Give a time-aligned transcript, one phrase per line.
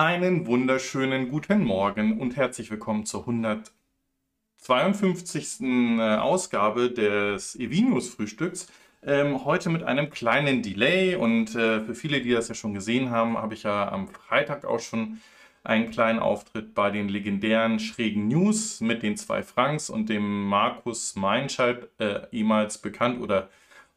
[0.00, 5.60] Einen wunderschönen guten Morgen und herzlich willkommen zur 152.
[5.60, 8.68] Äh, Ausgabe des Evinius Frühstücks.
[9.02, 13.10] Ähm, heute mit einem kleinen Delay und äh, für viele, die das ja schon gesehen
[13.10, 15.20] haben, habe ich ja am Freitag auch schon
[15.64, 21.16] einen kleinen Auftritt bei den legendären schrägen News mit den zwei Franks und dem Markus
[21.16, 23.48] Meinscheid, äh, ehemals bekannt oder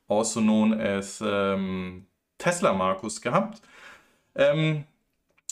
[0.08, 2.08] also known as ähm,
[2.40, 3.62] Tesla Markus gehabt.
[4.34, 4.86] Ähm,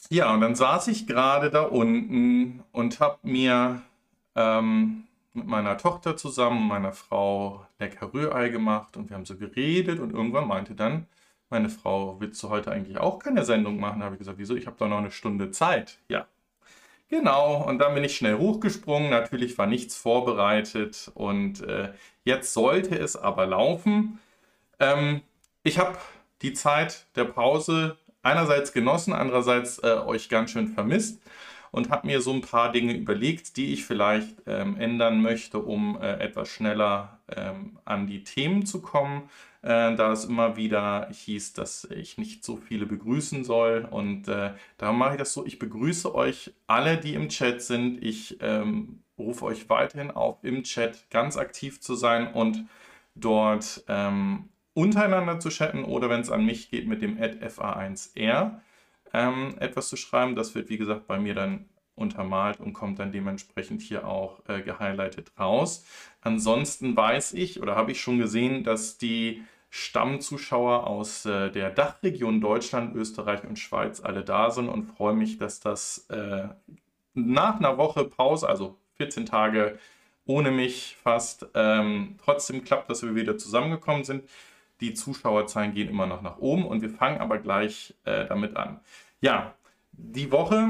[0.09, 3.81] ja, und dann saß ich gerade da unten und habe mir
[4.35, 9.99] ähm, mit meiner Tochter zusammen, meiner Frau, lecker Rührei gemacht und wir haben so geredet
[9.99, 11.07] und irgendwann meinte dann
[11.49, 13.99] meine Frau, willst du heute eigentlich auch keine Sendung machen?
[13.99, 14.55] Da habe ich gesagt, wieso?
[14.55, 15.97] Ich habe doch noch eine Stunde Zeit.
[16.09, 16.27] Ja,
[17.09, 17.63] genau.
[17.63, 19.09] Und dann bin ich schnell hochgesprungen.
[19.09, 24.19] Natürlich war nichts vorbereitet und äh, jetzt sollte es aber laufen.
[24.79, 25.21] Ähm,
[25.63, 25.97] ich habe
[26.41, 31.21] die Zeit der Pause einerseits genossen, andererseits äh, euch ganz schön vermisst
[31.71, 35.99] und habe mir so ein paar Dinge überlegt, die ich vielleicht ähm, ändern möchte, um
[36.01, 39.29] äh, etwas schneller ähm, an die Themen zu kommen,
[39.61, 43.87] äh, da es immer wieder hieß, dass ich nicht so viele begrüßen soll.
[43.89, 48.03] Und äh, da mache ich das so, ich begrüße euch alle, die im Chat sind.
[48.03, 52.65] Ich ähm, rufe euch weiterhin auf, im Chat ganz aktiv zu sein und
[53.15, 54.49] dort ähm,
[54.79, 58.61] untereinander zu chatten oder wenn es an mich geht mit dem FA1R
[59.13, 60.37] ähm, etwas zu schreiben.
[60.37, 64.61] Das wird wie gesagt bei mir dann untermalt und kommt dann dementsprechend hier auch äh,
[64.61, 65.85] gehighlightet raus.
[66.21, 72.39] Ansonsten weiß ich oder habe ich schon gesehen, dass die Stammzuschauer aus äh, der Dachregion
[72.39, 76.47] Deutschland, Österreich und Schweiz alle da sind und freue mich, dass das äh,
[77.13, 79.77] nach einer Woche Pause, also 14 Tage
[80.25, 84.23] ohne mich fast, ähm, trotzdem klappt, dass wir wieder zusammengekommen sind.
[84.81, 88.79] Die Zuschauerzahlen gehen immer noch nach oben und wir fangen aber gleich äh, damit an.
[89.21, 89.53] Ja,
[89.91, 90.69] die Woche.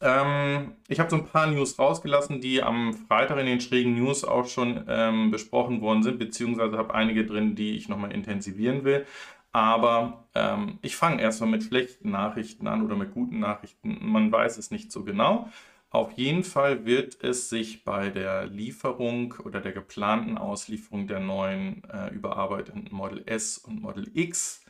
[0.00, 4.24] Ähm, ich habe so ein paar News rausgelassen, die am Freitag in den schrägen News
[4.24, 9.06] auch schon ähm, besprochen worden sind, beziehungsweise habe einige drin, die ich nochmal intensivieren will.
[9.52, 13.98] Aber ähm, ich fange erstmal mit schlechten Nachrichten an oder mit guten Nachrichten.
[14.00, 15.50] Man weiß es nicht so genau.
[15.92, 21.84] Auf jeden Fall wird es sich bei der Lieferung oder der geplanten Auslieferung der neuen
[21.84, 24.64] äh, überarbeiteten Model S und Model X,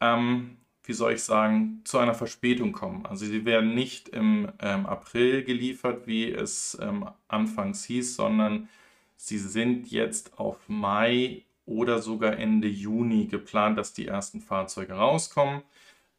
[0.00, 3.06] ähm, wie soll ich sagen, zu einer Verspätung kommen.
[3.06, 8.68] Also sie werden nicht im ähm, April geliefert, wie es ähm, anfangs hieß, sondern
[9.16, 15.62] sie sind jetzt auf Mai oder sogar Ende Juni geplant, dass die ersten Fahrzeuge rauskommen.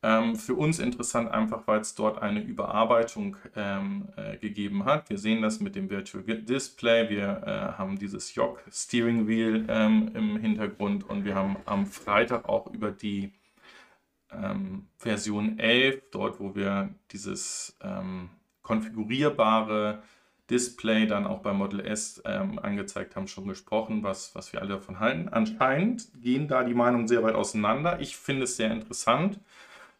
[0.01, 5.09] Ähm, für uns interessant einfach, weil es dort eine Überarbeitung ähm, äh, gegeben hat.
[5.09, 7.09] Wir sehen das mit dem Virtual Display.
[7.09, 12.47] Wir äh, haben dieses Yoke Steering Wheel ähm, im Hintergrund und wir haben am Freitag
[12.47, 13.33] auch über die
[14.31, 18.29] ähm, Version 11, dort wo wir dieses ähm,
[18.61, 20.01] konfigurierbare
[20.49, 24.75] Display dann auch bei Model S ähm, angezeigt haben, schon gesprochen, was, was wir alle
[24.75, 25.29] davon halten.
[25.29, 27.99] Anscheinend gehen da die Meinungen sehr weit auseinander.
[27.99, 29.39] Ich finde es sehr interessant.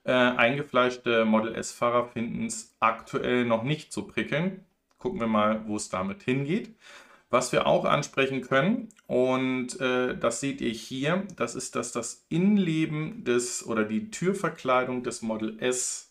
[0.03, 4.61] Äh, eingefleischte Model S-Fahrer finden es aktuell noch nicht so prickelnd.
[4.97, 6.75] Gucken wir mal, wo es damit hingeht.
[7.29, 12.25] Was wir auch ansprechen können, und äh, das seht ihr hier, das ist, dass das
[12.29, 16.09] Innenleben des oder die Türverkleidung des Model S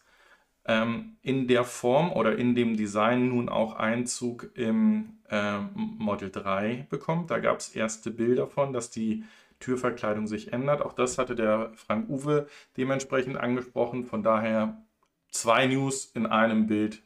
[0.65, 6.87] ähm, in der Form oder in dem Design nun auch Einzug im äh, Model 3
[6.89, 7.33] bekommt.
[7.33, 9.25] Da gab es erste Bilder von, dass die
[9.61, 10.83] Türverkleidung sich ändert.
[10.83, 14.05] Auch das hatte der Frank Uwe dementsprechend angesprochen.
[14.05, 14.83] Von daher
[15.31, 17.03] zwei News in einem Bild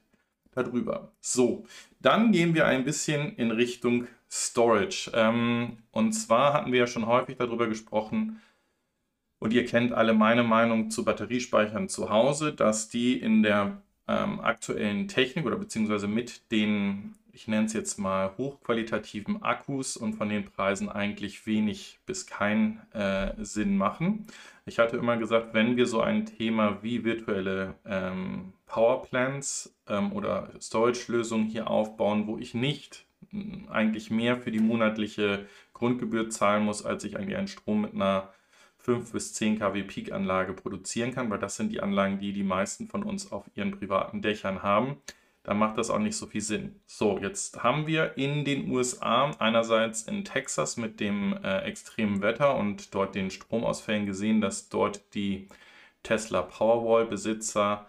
[0.53, 1.13] darüber.
[1.21, 1.65] So,
[2.01, 5.11] dann gehen wir ein bisschen in Richtung Storage.
[5.15, 8.41] Ähm, und zwar hatten wir ja schon häufig darüber gesprochen,
[9.43, 14.39] und ihr kennt alle meine Meinung zu Batteriespeichern zu Hause, dass die in der ähm,
[14.39, 20.29] aktuellen Technik oder beziehungsweise mit den ich nenne es jetzt mal hochqualitativen Akkus und von
[20.29, 24.27] den Preisen eigentlich wenig bis keinen äh, Sinn machen.
[24.67, 30.51] Ich hatte immer gesagt, wenn wir so ein Thema wie virtuelle ähm, Powerplants ähm, oder
[30.61, 36.85] Storage-Lösungen hier aufbauen, wo ich nicht äh, eigentlich mehr für die monatliche Grundgebühr zahlen muss,
[36.85, 38.29] als ich eigentlich einen Strom mit einer
[38.77, 42.89] 5 bis 10 kW Peak-Anlage produzieren kann, weil das sind die Anlagen, die die meisten
[42.89, 44.99] von uns auf ihren privaten Dächern haben
[45.45, 46.81] dann macht das auch nicht so viel Sinn.
[46.87, 52.57] So, jetzt haben wir in den USA einerseits in Texas mit dem äh, extremen Wetter
[52.57, 55.49] und dort den Stromausfällen gesehen, dass dort die
[56.03, 57.87] Tesla Powerwall-Besitzer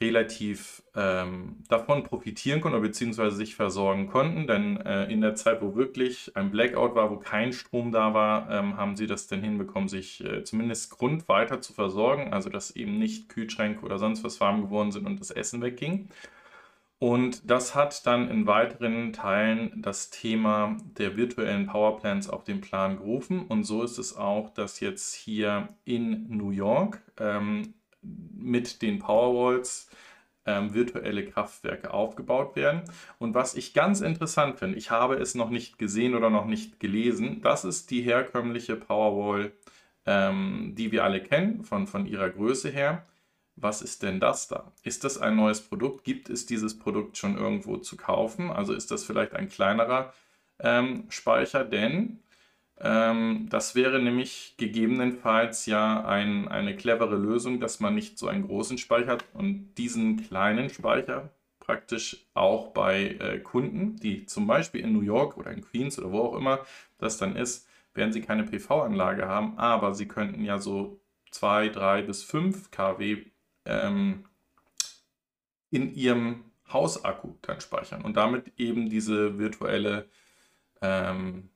[0.00, 4.46] relativ ähm, davon profitieren konnten beziehungsweise sich versorgen konnten.
[4.46, 8.50] Denn äh, in der Zeit, wo wirklich ein Blackout war, wo kein Strom da war,
[8.50, 12.32] ähm, haben sie das dann hinbekommen, sich äh, zumindest Grund weiter zu versorgen.
[12.32, 16.08] Also dass eben nicht Kühlschränke oder sonst was warm geworden sind und das Essen wegging.
[17.02, 22.96] Und das hat dann in weiteren Teilen das Thema der virtuellen Powerplants auf den Plan
[22.96, 23.44] gerufen.
[23.44, 29.90] Und so ist es auch, dass jetzt hier in New York ähm, mit den Powerwalls
[30.46, 32.82] ähm, virtuelle Kraftwerke aufgebaut werden.
[33.18, 36.78] Und was ich ganz interessant finde, ich habe es noch nicht gesehen oder noch nicht
[36.78, 39.50] gelesen, das ist die herkömmliche Powerwall,
[40.06, 43.04] ähm, die wir alle kennen, von, von ihrer Größe her.
[43.56, 44.72] Was ist denn das da?
[44.82, 46.04] Ist das ein neues Produkt?
[46.04, 48.50] Gibt es dieses Produkt schon irgendwo zu kaufen?
[48.50, 50.12] Also ist das vielleicht ein kleinerer
[50.58, 51.64] ähm, Speicher?
[51.64, 52.20] Denn
[52.80, 58.46] ähm, das wäre nämlich gegebenenfalls ja ein, eine clevere Lösung, dass man nicht so einen
[58.46, 64.80] großen Speicher hat und diesen kleinen Speicher praktisch auch bei äh, Kunden, die zum Beispiel
[64.80, 66.60] in New York oder in Queens oder wo auch immer
[66.98, 71.00] das dann ist, werden sie keine PV-Anlage haben, aber sie könnten ja so
[71.30, 73.26] 2, 3 bis 5 kW
[73.64, 74.24] ähm,
[75.70, 80.08] in ihrem Hausakku dann speichern und damit eben diese virtuelle
[80.80, 81.50] ähm,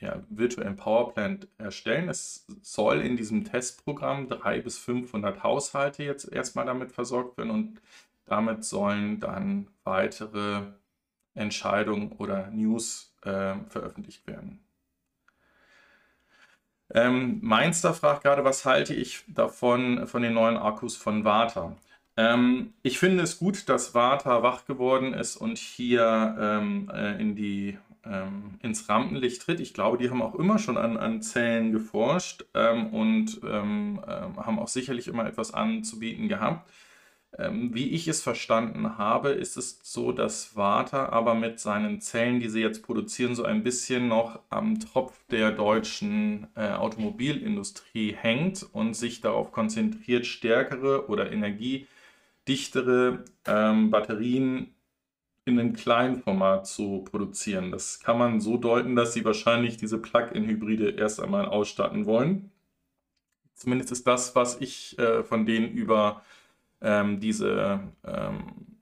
[0.00, 2.08] ja, virtuellen Powerplant erstellen.
[2.08, 7.80] Es soll in diesem Testprogramm 300 bis 500 Haushalte jetzt erstmal damit versorgt werden und
[8.26, 10.62] damit sollen dann weitere
[11.34, 14.63] Entscheidungen oder News äh, veröffentlicht werden.
[16.92, 21.76] Ähm, Mainster fragt gerade, was halte ich davon, von den neuen Akkus von Warta?
[22.16, 27.34] Ähm, ich finde es gut, dass Warta wach geworden ist und hier ähm, äh, in
[27.34, 29.60] die ähm, ins Rampenlicht tritt.
[29.60, 34.36] Ich glaube, die haben auch immer schon an, an Zellen geforscht ähm, und ähm, ähm
[34.36, 36.68] haben auch sicherlich immer etwas anzubieten gehabt.
[37.36, 42.38] Ähm, wie ich es verstanden habe, ist es so, dass Warta aber mit seinen Zellen,
[42.38, 48.64] die sie jetzt produzieren, so ein bisschen noch am Tropf der deutschen äh, Automobilindustrie hängt
[48.72, 54.74] und sich darauf konzentriert, stärkere oder energiedichtere ähm, Batterien
[55.44, 57.70] in einem kleinen Format zu produzieren.
[57.70, 62.50] Das kann man so deuten, dass sie wahrscheinlich diese Plug-in-Hybride erst einmal ausstatten wollen.
[63.54, 66.22] Zumindest ist das, was ich äh, von denen über
[66.84, 68.76] ähm, diese ähm,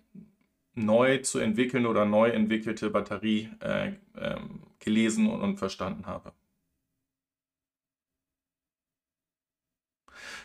[0.75, 6.33] neu zu entwickelnde oder neu entwickelte Batterie äh, ähm, gelesen und, und verstanden habe.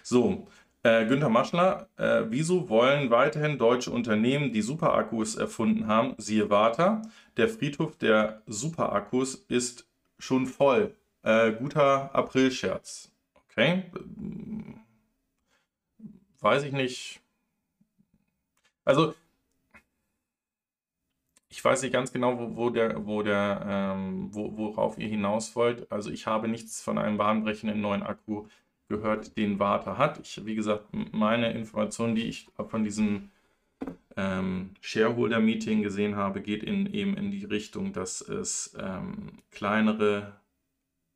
[0.03, 0.47] So,
[0.83, 7.01] äh, Günther Maschler, äh, wieso wollen weiterhin deutsche Unternehmen, die Superakkus erfunden haben, siehe Warta,
[7.35, 9.85] der Friedhof der Superakkus ist
[10.19, 10.95] schon voll.
[11.23, 13.11] Äh, guter Aprilscherz.
[13.49, 13.91] Okay.
[16.39, 17.19] Weiß ich nicht.
[18.87, 19.13] Also,
[21.49, 25.57] ich weiß nicht ganz genau, wo, wo der, wo der, ähm, wo, worauf ihr hinaus
[25.57, 25.91] wollt.
[25.91, 28.47] Also ich habe nichts von einem bahnbrechenden neuen Akku
[28.87, 30.19] gehört, den Warta hat.
[30.19, 33.29] Ich, wie gesagt, meine Informationen, die ich von diesem
[34.15, 40.39] ähm, Shareholder-Meeting gesehen habe, geht in, eben in die Richtung, dass es ähm, kleinere,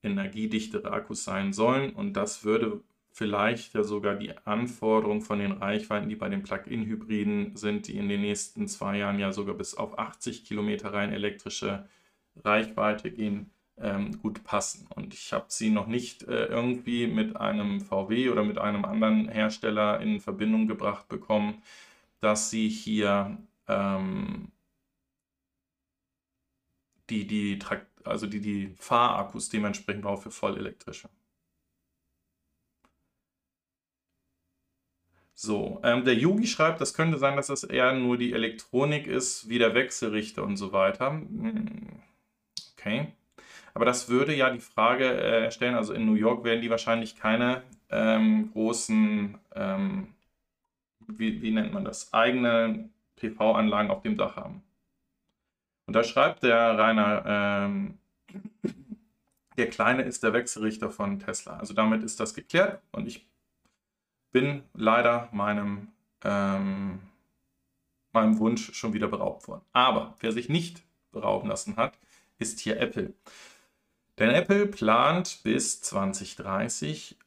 [0.03, 2.81] energiedichtere Akkus sein sollen und das würde
[3.11, 8.09] vielleicht ja sogar die Anforderung von den Reichweiten, die bei den Plug-in-Hybriden sind, die in
[8.09, 11.87] den nächsten zwei Jahren ja sogar bis auf 80 Kilometer rein elektrische
[12.43, 14.87] Reichweite gehen, ähm, gut passen.
[14.95, 19.27] Und ich habe sie noch nicht äh, irgendwie mit einem VW oder mit einem anderen
[19.27, 21.61] Hersteller in Verbindung gebracht bekommen,
[22.21, 23.37] dass sie hier
[23.67, 24.51] ähm,
[27.09, 27.59] die, die,
[28.05, 31.09] also die, die Fahrakkus dementsprechend brauchen für vollelektrische.
[35.43, 39.49] So, ähm, der Yogi schreibt, das könnte sein, dass das eher nur die Elektronik ist,
[39.49, 41.09] wie der Wechselrichter und so weiter.
[41.13, 41.87] Hm,
[42.77, 43.07] okay.
[43.73, 47.15] Aber das würde ja die Frage äh, stellen, also in New York werden die wahrscheinlich
[47.15, 50.13] keine ähm, großen, ähm,
[51.07, 54.61] wie, wie, nennt man das, eigene PV-Anlagen auf dem Dach haben.
[55.87, 57.97] Und da schreibt der Rainer, ähm,
[59.57, 61.57] der Kleine ist der Wechselrichter von Tesla.
[61.57, 63.30] Also damit ist das geklärt und ich
[64.31, 65.89] bin leider meinem,
[66.23, 66.99] ähm,
[68.11, 69.63] meinem Wunsch schon wieder beraubt worden.
[69.73, 71.97] Aber wer sich nicht berauben lassen hat,
[72.39, 73.13] ist hier Apple.
[74.17, 77.17] Denn Apple plant bis 2030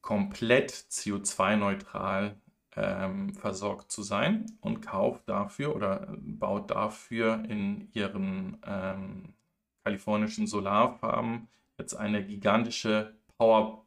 [0.00, 2.36] komplett CO2-neutral
[2.76, 9.34] ähm, versorgt zu sein und kauft dafür oder baut dafür in ihren ähm,
[9.84, 13.84] kalifornischen Solarfarmen jetzt eine gigantische Powerbank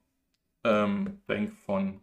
[0.64, 2.02] ähm, von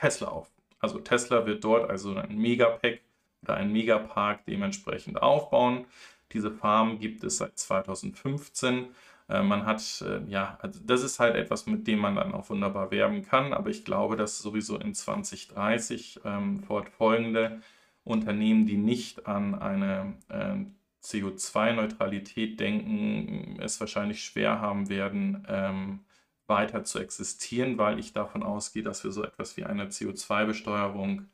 [0.00, 0.50] Tesla auf.
[0.78, 3.00] Also Tesla wird dort also ein Megapack
[3.42, 5.84] oder ein Megapark dementsprechend aufbauen.
[6.32, 8.88] Diese Farm gibt es seit 2015.
[9.28, 12.48] Äh, man hat, äh, ja, also das ist halt etwas, mit dem man dann auch
[12.50, 17.60] wunderbar werben kann, aber ich glaube, dass sowieso in 2030 ähm, fortfolgende
[18.04, 20.56] Unternehmen, die nicht an eine äh,
[21.02, 26.00] CO2-Neutralität denken, es wahrscheinlich schwer haben werden, ähm,
[26.50, 31.28] weiter zu existieren, weil ich davon ausgehe, dass wir so etwas wie eine CO2-Besteuerung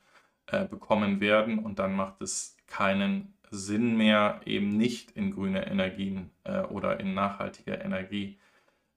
[0.46, 6.30] äh, bekommen werden und dann macht es keinen Sinn mehr, eben nicht in grüne Energien
[6.44, 8.38] äh, oder in nachhaltige Energie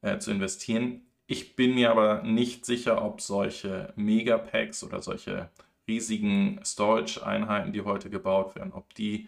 [0.01, 1.01] äh, zu investieren.
[1.25, 5.49] Ich bin mir aber nicht sicher, ob solche Megapacks oder solche
[5.87, 9.27] riesigen Storage-Einheiten, die heute gebaut werden, ob die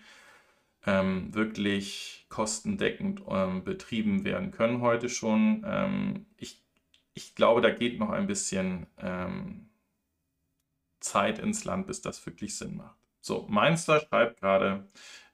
[0.85, 5.63] ähm, wirklich kostendeckend ähm, betrieben werden können heute schon.
[5.65, 6.60] Ähm, ich,
[7.13, 9.69] ich glaube, da geht noch ein bisschen ähm,
[10.99, 12.97] Zeit ins Land, bis das wirklich Sinn macht.
[13.19, 14.87] So, Mainster schreibt gerade,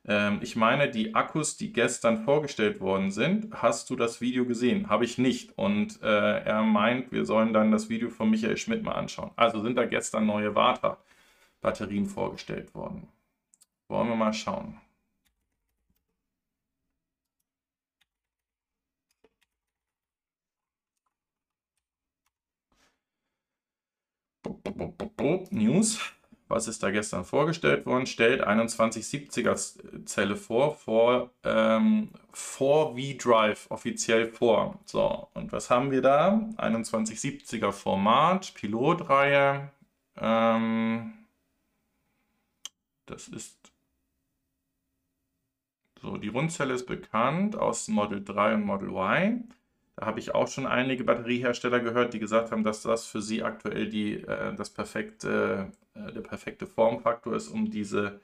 [0.06, 4.90] ähm, ich meine, die Akkus, die gestern vorgestellt worden sind, hast du das Video gesehen?
[4.90, 5.58] Habe ich nicht.
[5.58, 9.32] Und äh, er meint, wir sollen dann das Video von Michael Schmidt mal anschauen.
[9.36, 13.08] Also sind da gestern neue Vata-Batterien vorgestellt worden.
[13.88, 14.80] Wollen wir mal schauen.
[25.52, 26.00] News.
[26.50, 28.06] Was ist da gestern vorgestellt worden?
[28.06, 34.80] Stellt 2170er Zelle vor, vor, ähm, vor V-Drive offiziell vor.
[34.86, 36.40] So, und was haben wir da?
[36.58, 39.72] 2170er Format, Pilotreihe.
[40.16, 41.14] Ähm,
[43.06, 43.58] das ist
[46.02, 49.54] so, die Rundzelle ist bekannt aus Model 3 und Model Y.
[49.98, 53.42] Da habe ich auch schon einige Batteriehersteller gehört, die gesagt haben, dass das für sie
[53.42, 58.22] aktuell die, äh, das perfekte, äh, der perfekte Formfaktor ist, um diese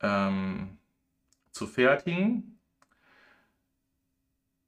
[0.00, 0.76] ähm,
[1.52, 2.58] zu fertigen.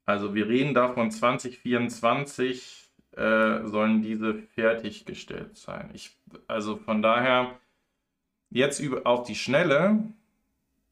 [0.04, 5.90] Also wir reden davon 2024 äh, sollen diese fertiggestellt sein.
[5.94, 7.58] Ich, also von daher
[8.50, 10.04] jetzt über, auf die Schnelle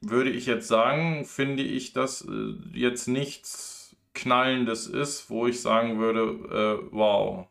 [0.01, 3.74] würde ich jetzt sagen, finde ich das äh, jetzt nichts
[4.15, 7.47] Knallendes ist, wo ich sagen würde, äh, wow.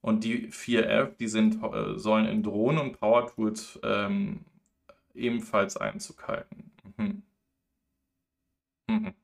[0.00, 4.44] Und die 4F, die sind, äh, sollen in Drohnen und Power Tools ähm,
[5.14, 6.70] ebenfalls Einzug halten.
[6.96, 7.22] Mhm.
[8.88, 9.14] Mhm.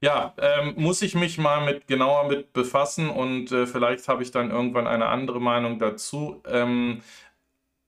[0.00, 4.30] Ja, ähm, muss ich mich mal mit genauer mit befassen und äh, vielleicht habe ich
[4.30, 6.42] dann irgendwann eine andere Meinung dazu.
[6.46, 7.02] Ähm,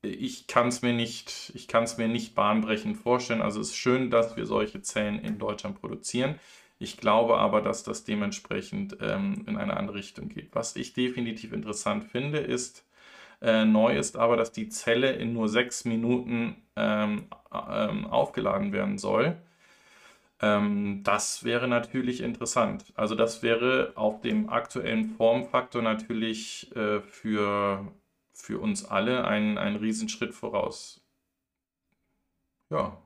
[0.03, 3.43] ich kann es mir nicht, ich kann es mir nicht bahnbrechend vorstellen.
[3.43, 6.39] Also es ist schön, dass wir solche Zellen in Deutschland produzieren.
[6.79, 10.55] Ich glaube aber, dass das dementsprechend ähm, in eine andere Richtung geht.
[10.55, 12.87] Was ich definitiv interessant finde, ist,
[13.43, 18.99] äh, neu ist aber, dass die Zelle in nur sechs Minuten ähm, ähm, aufgeladen werden
[18.99, 19.37] soll.
[20.41, 22.85] Ähm, das wäre natürlich interessant.
[22.95, 27.93] Also das wäre auf dem aktuellen Formfaktor natürlich äh, für,
[28.33, 31.01] für uns alle ein, ein Riesenschritt voraus.
[32.71, 32.99] Ja,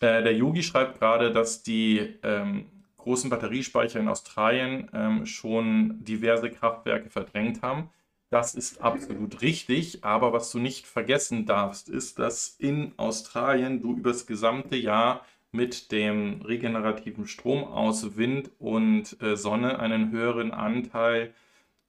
[0.00, 2.66] Äh, der Yogi schreibt gerade, dass die ähm,
[2.98, 7.90] großen Batteriespeicher in Australien ähm, schon diverse Kraftwerke verdrängt haben.
[8.30, 13.94] Das ist absolut richtig, aber was du nicht vergessen darfst, ist, dass in Australien du
[13.94, 21.32] übers gesamte Jahr mit dem regenerativen Strom aus Wind und äh, Sonne einen höheren Anteil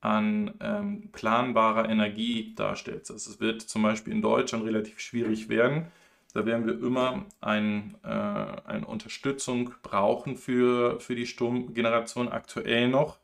[0.02, 3.10] an ähm, planbarer Energie darstellst.
[3.10, 5.88] Also es wird zum Beispiel in Deutschland relativ schwierig werden,
[6.36, 13.20] da werden wir immer ein, äh, eine Unterstützung brauchen für, für die Stromgeneration aktuell noch.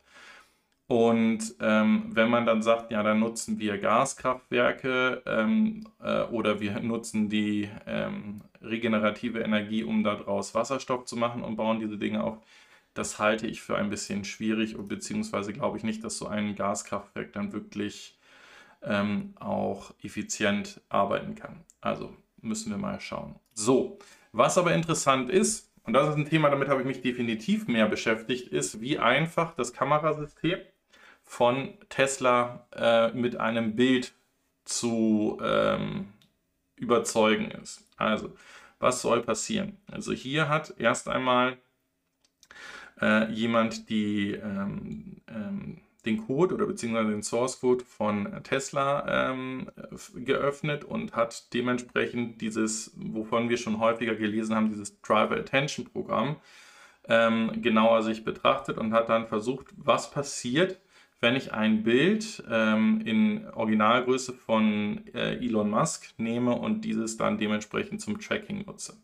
[0.88, 6.80] Und ähm, wenn man dann sagt, ja, dann nutzen wir Gaskraftwerke ähm, äh, oder wir
[6.80, 12.38] nutzen die ähm, regenerative Energie, um daraus Wasserstoff zu machen und bauen diese Dinge auf,
[12.94, 17.34] das halte ich für ein bisschen schwierig, beziehungsweise glaube ich nicht, dass so ein Gaskraftwerk
[17.34, 18.18] dann wirklich
[18.84, 21.66] ähm, auch effizient arbeiten kann.
[21.82, 23.36] Also müssen wir mal schauen.
[23.54, 24.00] So,
[24.32, 27.88] was aber interessant ist, und das ist ein Thema, damit habe ich mich definitiv mehr
[27.88, 30.60] beschäftigt, ist, wie einfach das Kamerasystem
[31.24, 34.14] von Tesla äh, mit einem Bild
[34.66, 36.14] zu ähm,
[36.76, 37.88] überzeugen ist.
[37.98, 38.36] Also,
[38.80, 39.78] was soll passieren?
[39.88, 41.58] Also hier hat erst einmal
[43.00, 49.70] äh, jemand die ähm, ähm, den Code oder beziehungsweise den Source Code von Tesla ähm,
[50.16, 56.38] geöffnet und hat dementsprechend dieses, wovon wir schon häufiger gelesen haben, dieses Driver Attention Programm
[57.08, 60.80] ähm, genauer sich betrachtet und hat dann versucht, was passiert,
[61.20, 67.38] wenn ich ein Bild ähm, in Originalgröße von äh, Elon Musk nehme und dieses dann
[67.38, 68.98] dementsprechend zum Tracking nutze.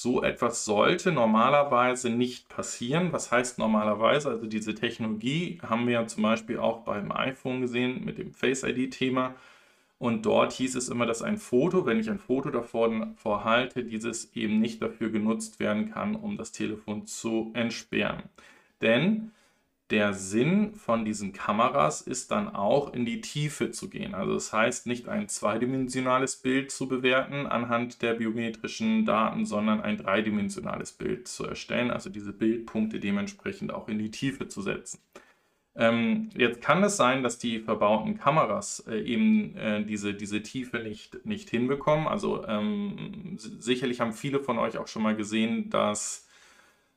[0.00, 3.12] So etwas sollte normalerweise nicht passieren.
[3.12, 4.30] Was heißt normalerweise?
[4.30, 8.62] Also diese Technologie haben wir ja zum Beispiel auch beim iPhone gesehen mit dem Face
[8.62, 9.34] ID-Thema.
[9.98, 14.36] Und dort hieß es immer, dass ein Foto, wenn ich ein Foto davor vorhalte, dieses
[14.36, 18.22] eben nicht dafür genutzt werden kann, um das Telefon zu entsperren.
[18.80, 19.32] Denn
[19.90, 24.14] der Sinn von diesen Kameras ist dann auch in die Tiefe zu gehen.
[24.14, 29.96] Also das heißt nicht ein zweidimensionales Bild zu bewerten anhand der biometrischen Daten, sondern ein
[29.96, 35.00] dreidimensionales Bild zu erstellen, also diese Bildpunkte dementsprechend auch in die Tiefe zu setzen.
[35.74, 40.80] Ähm, jetzt kann es sein, dass die verbauten Kameras äh, eben äh, diese, diese Tiefe
[40.80, 42.08] nicht, nicht hinbekommen.
[42.08, 46.27] Also ähm, sicherlich haben viele von euch auch schon mal gesehen, dass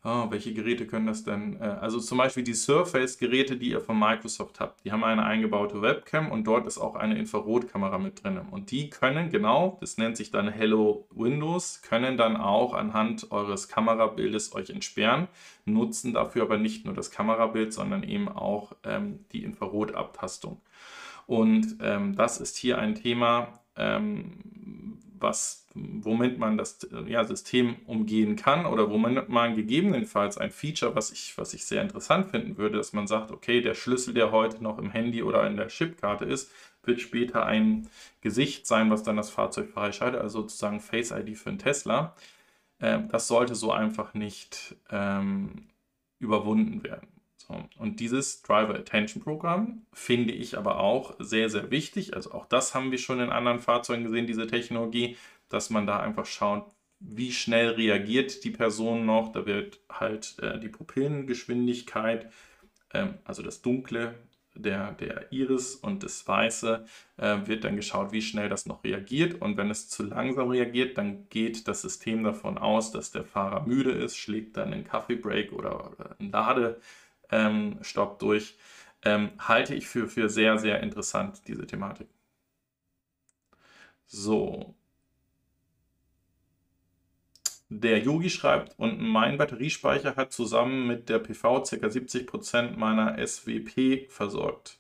[0.03, 1.62] Oh, welche Geräte können das denn?
[1.62, 5.84] Äh, also zum Beispiel die Surface-Geräte, die ihr von Microsoft habt, die haben eine eingebaute
[5.84, 8.39] Webcam und dort ist auch eine Infrarotkamera mit drin.
[8.50, 13.67] Und die können genau, das nennt sich dann Hello Windows, können dann auch anhand eures
[13.67, 15.27] Kamerabildes euch entsperren,
[15.65, 20.60] nutzen dafür aber nicht nur das Kamerabild, sondern eben auch ähm, die Infrarotabtastung.
[21.27, 28.36] Und ähm, das ist hier ein Thema, ähm, was, womit man das ja, System umgehen
[28.36, 32.78] kann oder womit man gegebenenfalls ein Feature, was ich, was ich sehr interessant finden würde,
[32.78, 36.25] dass man sagt, okay, der Schlüssel, der heute noch im Handy oder in der Chipkarte
[36.25, 36.51] ist,
[36.84, 37.88] wird später ein
[38.22, 42.16] Gesicht sein, was dann das Fahrzeug freischaltet, also sozusagen Face ID für einen Tesla.
[42.80, 45.68] Ähm, das sollte so einfach nicht ähm,
[46.20, 47.08] überwunden werden.
[47.77, 52.15] Und dieses Driver Attention Programm finde ich aber auch sehr, sehr wichtig.
[52.15, 55.17] Also auch das haben wir schon in anderen Fahrzeugen gesehen, diese Technologie,
[55.50, 56.65] dass man da einfach schaut,
[57.00, 59.31] wie schnell reagiert die Person noch.
[59.31, 62.31] Da wird halt äh, die Pupillengeschwindigkeit,
[62.93, 64.15] ähm, also das Dunkle
[64.55, 66.86] der, der Iris und das Weiße,
[67.17, 69.41] äh, wird dann geschaut, wie schnell das noch reagiert.
[69.41, 73.65] Und wenn es zu langsam reagiert, dann geht das System davon aus, dass der Fahrer
[73.65, 76.81] müde ist, schlägt dann einen Kaffeebreak oder, oder einen Lade
[77.32, 78.58] ähm, Stopp durch,
[79.04, 82.08] ähm, halte ich für, für sehr, sehr interessant, diese Thematik.
[84.08, 84.75] So.
[87.70, 91.88] Der Yogi schreibt, und mein Batteriespeicher hat zusammen mit der PV ca.
[91.88, 94.77] 70% meiner SWP versorgt.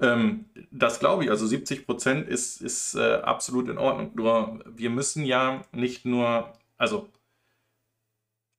[0.00, 4.12] Ähm, das glaube ich, also 70% ist, ist äh, absolut in Ordnung.
[4.14, 7.08] Nur wir müssen ja nicht nur, also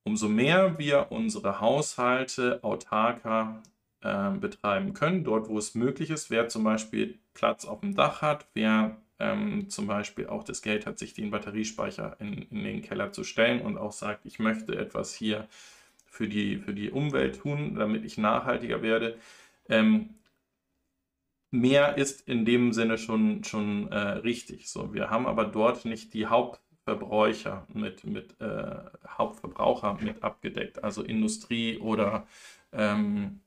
[0.08, 3.62] Umso mehr wir unsere Haushalte autarker
[4.00, 8.22] äh, betreiben können, dort wo es möglich ist, wer zum Beispiel Platz auf dem Dach
[8.22, 12.80] hat, wer ähm, zum Beispiel auch das Geld hat, sich den Batteriespeicher in, in den
[12.80, 15.46] Keller zu stellen und auch sagt, ich möchte etwas hier
[16.06, 19.18] für die, für die Umwelt tun, damit ich nachhaltiger werde.
[19.68, 20.14] Ähm,
[21.50, 24.70] mehr ist in dem Sinne schon, schon äh, richtig.
[24.70, 30.82] So, wir haben aber dort nicht die Haupt Verbräucher mit, mit äh, Hauptverbraucher mit abgedeckt,
[30.82, 32.26] also Industrie oder
[32.72, 33.40] ähm,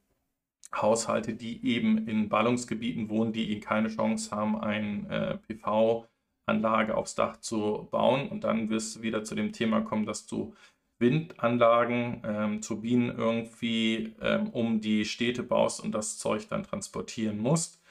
[0.76, 7.38] Haushalte, die eben in Ballungsgebieten wohnen, die keine Chance haben, eine äh, PV-Anlage aufs Dach
[7.38, 8.30] zu bauen.
[8.30, 10.54] Und dann wirst du wieder zu dem Thema kommen, dass du
[11.00, 17.82] Windanlagen, ähm, Turbinen irgendwie ähm, um die Städte baust und das Zeug dann transportieren musst.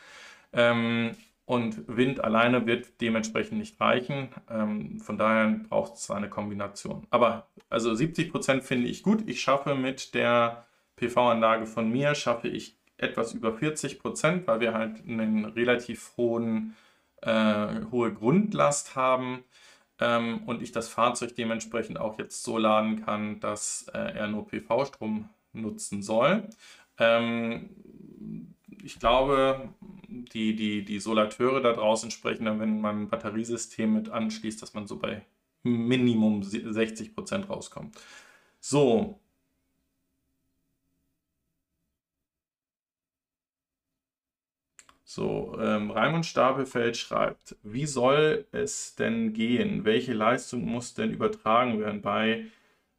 [0.53, 1.17] Ähm,
[1.51, 4.29] und Wind alleine wird dementsprechend nicht reichen.
[4.49, 7.09] Ähm, von daher braucht es eine Kombination.
[7.11, 9.25] Aber also 70 Prozent finde ich gut.
[9.27, 14.75] Ich schaffe mit der PV-Anlage von mir, schaffe ich etwas über 40 Prozent, weil wir
[14.75, 16.77] halt einen relativ hohen,
[17.23, 19.43] äh, hohe Grundlast haben
[19.99, 24.47] ähm, und ich das Fahrzeug dementsprechend auch jetzt so laden kann, dass äh, er nur
[24.47, 26.49] PV-Strom nutzen soll.
[26.97, 27.71] Ähm,
[28.83, 29.69] ich glaube,
[30.09, 34.75] die, die, die Solateure da draußen sprechen dann, wenn man ein Batteriesystem mit anschließt, dass
[34.75, 35.25] man so bei
[35.63, 37.97] Minimum 60% rauskommt.
[38.61, 39.21] So.
[45.05, 49.85] So, ähm, Raimund Stapelfeld schreibt, wie soll es denn gehen?
[49.85, 52.01] Welche Leistung muss denn übertragen werden?
[52.01, 52.45] Bei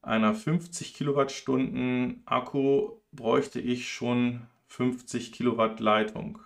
[0.01, 4.41] einer 50 Kilowattstunden Akku bräuchte ich schon
[4.71, 6.39] 50 Kilowatt Leitung.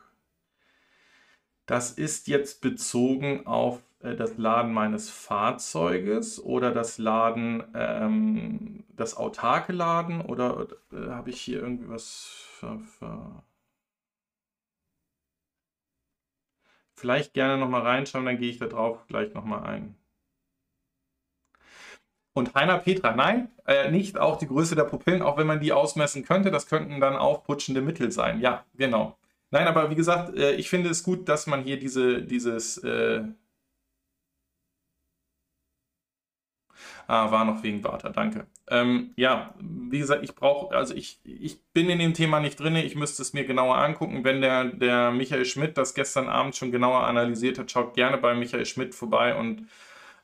[1.68, 9.16] Das ist jetzt bezogen auf äh, das Laden meines Fahrzeuges oder das Laden, ähm, das
[9.16, 12.26] autarke Laden oder äh, habe ich hier irgendwie was
[12.60, 13.44] für, für
[16.98, 19.96] Vielleicht gerne nochmal reinschauen, dann gehe ich da drauf gleich nochmal ein.
[22.36, 25.72] Und Heiner Petra, nein, äh, nicht auch die Größe der Pupillen, auch wenn man die
[25.72, 26.52] ausmessen könnte.
[26.52, 28.42] Das könnten dann aufputschende Mittel sein.
[28.42, 29.18] Ja, genau.
[29.52, 32.78] Nein, aber wie gesagt, äh, ich finde es gut, dass man hier diese, dieses.
[32.80, 33.24] Äh
[37.08, 38.48] ah, war noch wegen Warta, danke.
[38.68, 42.76] Ähm, ja, wie gesagt, ich brauche, also ich, ich bin in dem Thema nicht drin,
[42.76, 44.26] ich müsste es mir genauer angucken.
[44.26, 48.36] Wenn der, der Michael Schmidt das gestern Abend schon genauer analysiert hat, schaut gerne bei
[48.36, 49.70] Michael Schmidt vorbei und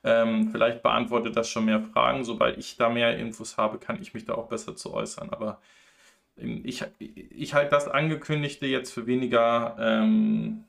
[0.04, 2.24] ähm, vielleicht beantwortet das schon mehr Fragen.
[2.24, 5.30] Sobald ich da mehr Infos habe, kann ich mich da auch besser zu äußern.
[5.32, 5.62] Aber
[6.38, 10.66] ähm, ich, ich halte das Angekündigte jetzt für weniger, ähm,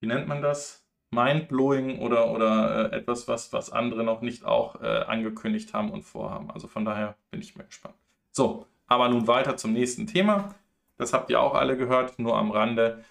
[0.00, 0.82] wie nennt man das?
[1.10, 6.02] Mindblowing oder, oder äh, etwas, was, was andere noch nicht auch äh, angekündigt haben und
[6.02, 6.50] vorhaben.
[6.50, 7.94] Also von daher bin ich mal gespannt.
[8.30, 10.54] So, aber nun weiter zum nächsten Thema.
[10.96, 13.04] Das habt ihr auch alle gehört, nur am Rande.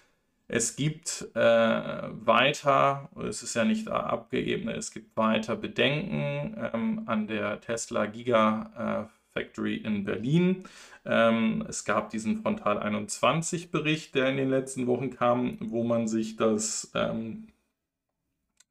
[0.54, 7.26] Es gibt äh, weiter, es ist ja nicht abgeebnet, es gibt weiter Bedenken ähm, an
[7.26, 10.64] der Tesla Giga äh, Factory in Berlin.
[11.06, 16.06] Ähm, es gab diesen Frontal 21 Bericht, der in den letzten Wochen kam, wo man
[16.06, 17.48] sich das ähm,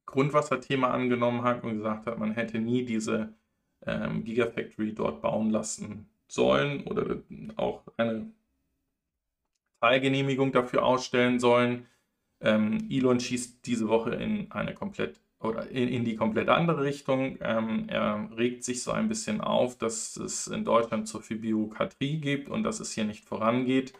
[0.06, 3.34] Grundwasserthema angenommen hat und gesagt hat, man hätte nie diese
[3.84, 7.16] ähm, Gigafactory dort bauen lassen sollen oder
[7.56, 8.30] auch eine
[9.82, 11.86] Teilgenehmigung dafür ausstellen sollen.
[12.40, 17.38] Ähm, Elon schießt diese Woche in eine komplett oder in, in die komplett andere Richtung.
[17.40, 22.18] Ähm, er regt sich so ein bisschen auf, dass es in Deutschland zu viel Bürokratie
[22.20, 23.92] gibt und dass es hier nicht vorangeht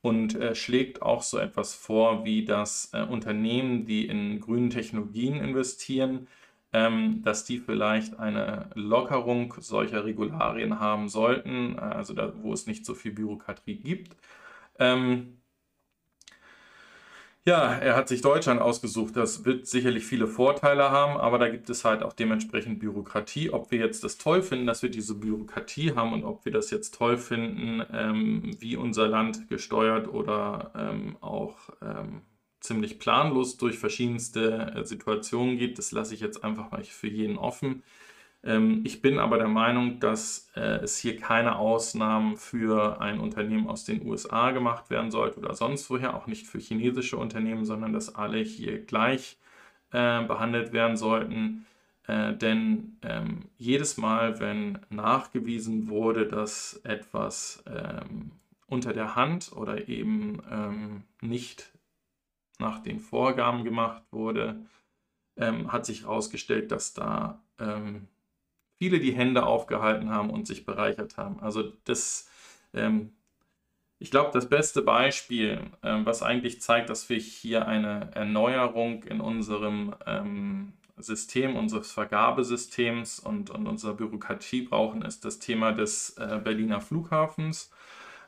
[0.00, 5.36] und äh, schlägt auch so etwas vor, wie das äh, Unternehmen, die in grünen Technologien
[5.36, 6.26] investieren,
[6.72, 12.66] ähm, dass die vielleicht eine Lockerung solcher Regularien haben sollten, äh, also da, wo es
[12.66, 14.16] nicht so viel Bürokratie gibt.
[14.78, 15.38] Ähm,
[17.44, 19.16] ja, er hat sich Deutschland ausgesucht.
[19.16, 23.50] Das wird sicherlich viele Vorteile haben, aber da gibt es halt auch dementsprechend Bürokratie.
[23.50, 26.70] Ob wir jetzt das toll finden, dass wir diese Bürokratie haben und ob wir das
[26.70, 32.20] jetzt toll finden, ähm, wie unser Land gesteuert oder ähm, auch ähm,
[32.60, 37.38] ziemlich planlos durch verschiedenste äh, Situationen geht, das lasse ich jetzt einfach mal für jeden
[37.38, 37.82] offen.
[38.44, 43.68] Ähm, ich bin aber der Meinung, dass äh, es hier keine Ausnahmen für ein Unternehmen
[43.68, 47.92] aus den USA gemacht werden sollte oder sonst woher, auch nicht für chinesische Unternehmen, sondern
[47.92, 49.38] dass alle hier gleich
[49.90, 51.66] äh, behandelt werden sollten.
[52.06, 58.32] Äh, denn ähm, jedes Mal, wenn nachgewiesen wurde, dass etwas ähm,
[58.66, 61.72] unter der Hand oder eben nicht
[62.58, 64.66] nach den Vorgaben gemacht wurde,
[65.38, 67.40] hat sich herausgestellt, dass da
[68.78, 71.40] viele die Hände aufgehalten haben und sich bereichert haben.
[71.40, 72.28] Also das,
[72.72, 73.12] ähm,
[73.98, 79.20] ich glaube, das beste Beispiel, ähm, was eigentlich zeigt, dass wir hier eine Erneuerung in
[79.20, 86.40] unserem ähm, System, unseres Vergabesystems und, und unserer Bürokratie brauchen, ist das Thema des äh,
[86.42, 87.70] Berliner Flughafens.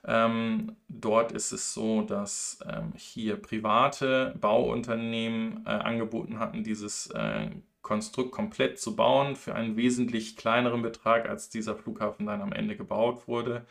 [0.05, 7.51] Ähm, dort ist es so, dass ähm, hier private Bauunternehmen äh, angeboten hatten, dieses äh,
[7.90, 12.76] Konstrukt komplett zu bauen für einen wesentlich kleineren Betrag, als dieser Flughafen dann am Ende
[12.76, 13.66] gebaut wurde.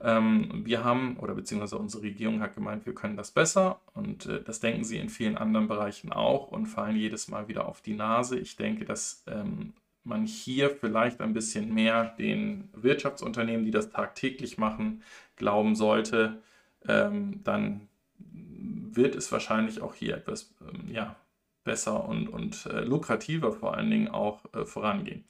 [0.00, 4.42] Ähm, wir haben, oder beziehungsweise unsere Regierung hat gemeint, wir können das besser und äh,
[4.42, 7.92] das denken sie in vielen anderen Bereichen auch und fallen jedes Mal wieder auf die
[7.92, 8.38] Nase.
[8.38, 14.56] Ich denke, dass ähm, man hier vielleicht ein bisschen mehr den Wirtschaftsunternehmen, die das tagtäglich
[14.56, 15.02] machen,
[15.36, 16.40] glauben sollte,
[16.88, 17.88] ähm, dann
[18.96, 21.14] wird es wahrscheinlich auch hier etwas ähm, ja,
[21.64, 25.24] besser und, und äh, lukrativer vor allen Dingen auch äh, vorangehen.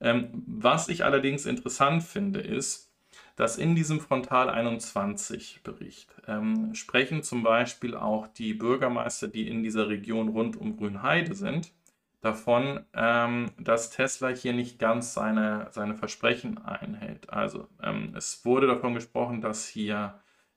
[0.00, 2.90] Ähm, was ich allerdings interessant finde, ist,
[3.36, 9.62] dass in diesem Frontal 21 Bericht ähm, sprechen zum Beispiel auch die Bürgermeister, die in
[9.62, 11.72] dieser Region rund um Grünheide sind,
[12.20, 17.30] davon, ähm, dass Tesla hier nicht ganz seine, seine Versprechen einhält.
[17.30, 20.14] Also ähm, es wurde davon gesprochen, dass hier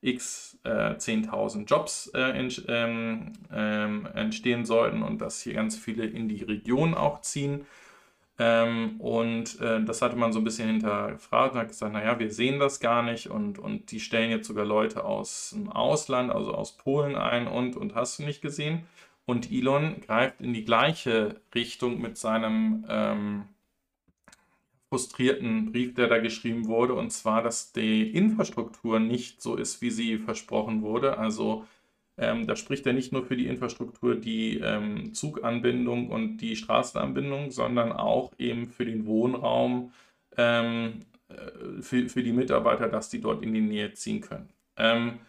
[0.08, 6.06] x äh, 10.000 Jobs äh, ent, ähm, ähm, entstehen sollten und dass hier ganz viele
[6.06, 7.66] in die Region auch ziehen.
[8.40, 12.32] Ähm, und äh, das hatte man so ein bisschen hinterfragt und hat gesagt, naja, wir
[12.32, 16.54] sehen das gar nicht und, und die stellen jetzt sogar Leute aus dem Ausland, also
[16.54, 18.84] aus Polen ein und, und hast du nicht gesehen.
[19.26, 23.46] Und Elon greift in die gleiche Richtung mit seinem ähm,
[24.98, 29.92] frustrierten Brief, der da geschrieben wurde, und zwar, dass die Infrastruktur nicht so ist, wie
[29.92, 31.20] sie versprochen wurde.
[31.20, 31.68] Also
[32.18, 37.52] ähm, da spricht er nicht nur für die Infrastruktur die ähm, Zuganbindung und die Straßenanbindung,
[37.52, 39.92] sondern auch eben für den Wohnraum,
[40.36, 44.50] ähm, äh, für, für die Mitarbeiter, dass die dort in die Nähe ziehen können.
[44.78, 45.20] Ähm,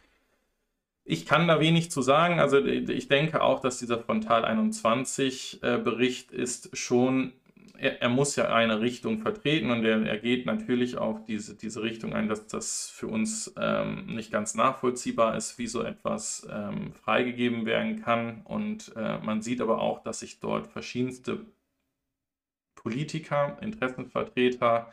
[1.04, 2.40] ich kann da wenig zu sagen.
[2.40, 7.34] Also ich denke auch, dass dieser Frontal 21 äh, Bericht ist schon
[7.76, 11.82] er, er, muss ja eine Richtung vertreten und er, er, geht natürlich auf diese, diese
[11.82, 16.92] Richtung ein, dass das für uns ähm, nicht ganz nachvollziehbar ist, wie so etwas ähm,
[16.92, 18.42] freigegeben werden kann.
[18.44, 21.46] Und äh, man sieht aber auch, dass sich dort verschiedenste
[22.74, 24.92] Politiker, Interessenvertreter,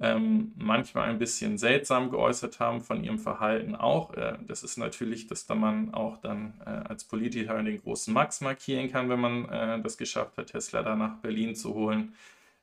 [0.00, 4.14] ähm, manchmal ein bisschen seltsam geäußert haben von ihrem Verhalten auch.
[4.14, 8.40] Äh, das ist natürlich, dass da man auch dann äh, als Politiker den großen Max
[8.40, 12.14] markieren kann, wenn man äh, das geschafft hat, Tesla da nach Berlin zu holen.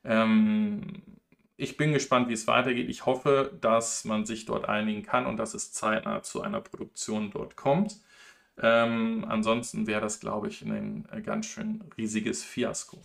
[0.04, 1.02] Ähm,
[1.58, 2.88] ich bin gespannt, wie es weitergeht.
[2.88, 7.30] Ich hoffe, dass man sich dort einigen kann und dass es zeitnah zu einer Produktion
[7.30, 7.98] dort kommt.
[8.58, 13.02] Ähm, ansonsten wäre das, glaube ich, ein äh, ganz schön riesiges Fiasko.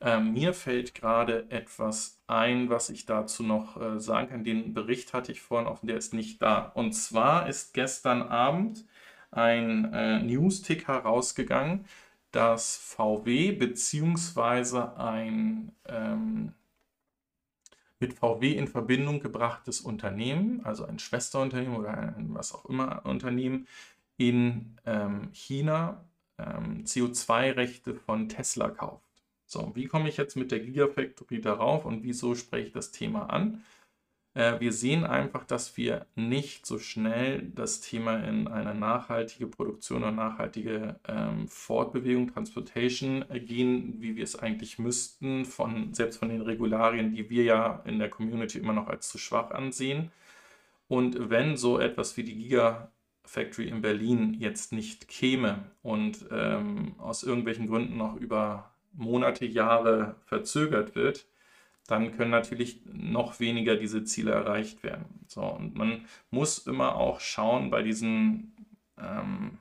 [0.00, 4.44] Ähm, mir fällt gerade etwas ein, was ich dazu noch äh, sagen kann.
[4.44, 6.72] Den Bericht hatte ich vorhin offen, der ist nicht da.
[6.74, 8.84] Und zwar ist gestern Abend
[9.30, 11.86] ein äh, News-Ticker rausgegangen,
[12.30, 14.78] dass VW bzw.
[14.96, 16.52] ein ähm,
[18.00, 23.66] mit VW in Verbindung gebrachtes Unternehmen, also ein Schwesterunternehmen oder ein was auch immer Unternehmen,
[24.16, 26.04] in ähm, China
[26.38, 29.13] ähm, CO2-Rechte von Tesla kauft.
[29.46, 33.30] So, wie komme ich jetzt mit der Gigafactory darauf und wieso spreche ich das Thema
[33.30, 33.62] an?
[34.34, 40.02] Äh, wir sehen einfach, dass wir nicht so schnell das Thema in eine nachhaltige Produktion
[40.02, 46.28] oder nachhaltige ähm, Fortbewegung, Transportation äh, gehen, wie wir es eigentlich müssten, von, selbst von
[46.30, 50.10] den Regularien, die wir ja in der Community immer noch als zu schwach ansehen.
[50.88, 57.22] Und wenn so etwas wie die Gigafactory in Berlin jetzt nicht käme und ähm, aus
[57.22, 61.26] irgendwelchen Gründen noch über Monate, Jahre verzögert wird,
[61.86, 65.24] dann können natürlich noch weniger diese Ziele erreicht werden.
[65.26, 68.54] So, und man muss immer auch schauen bei diesen,
[68.98, 69.58] ähm,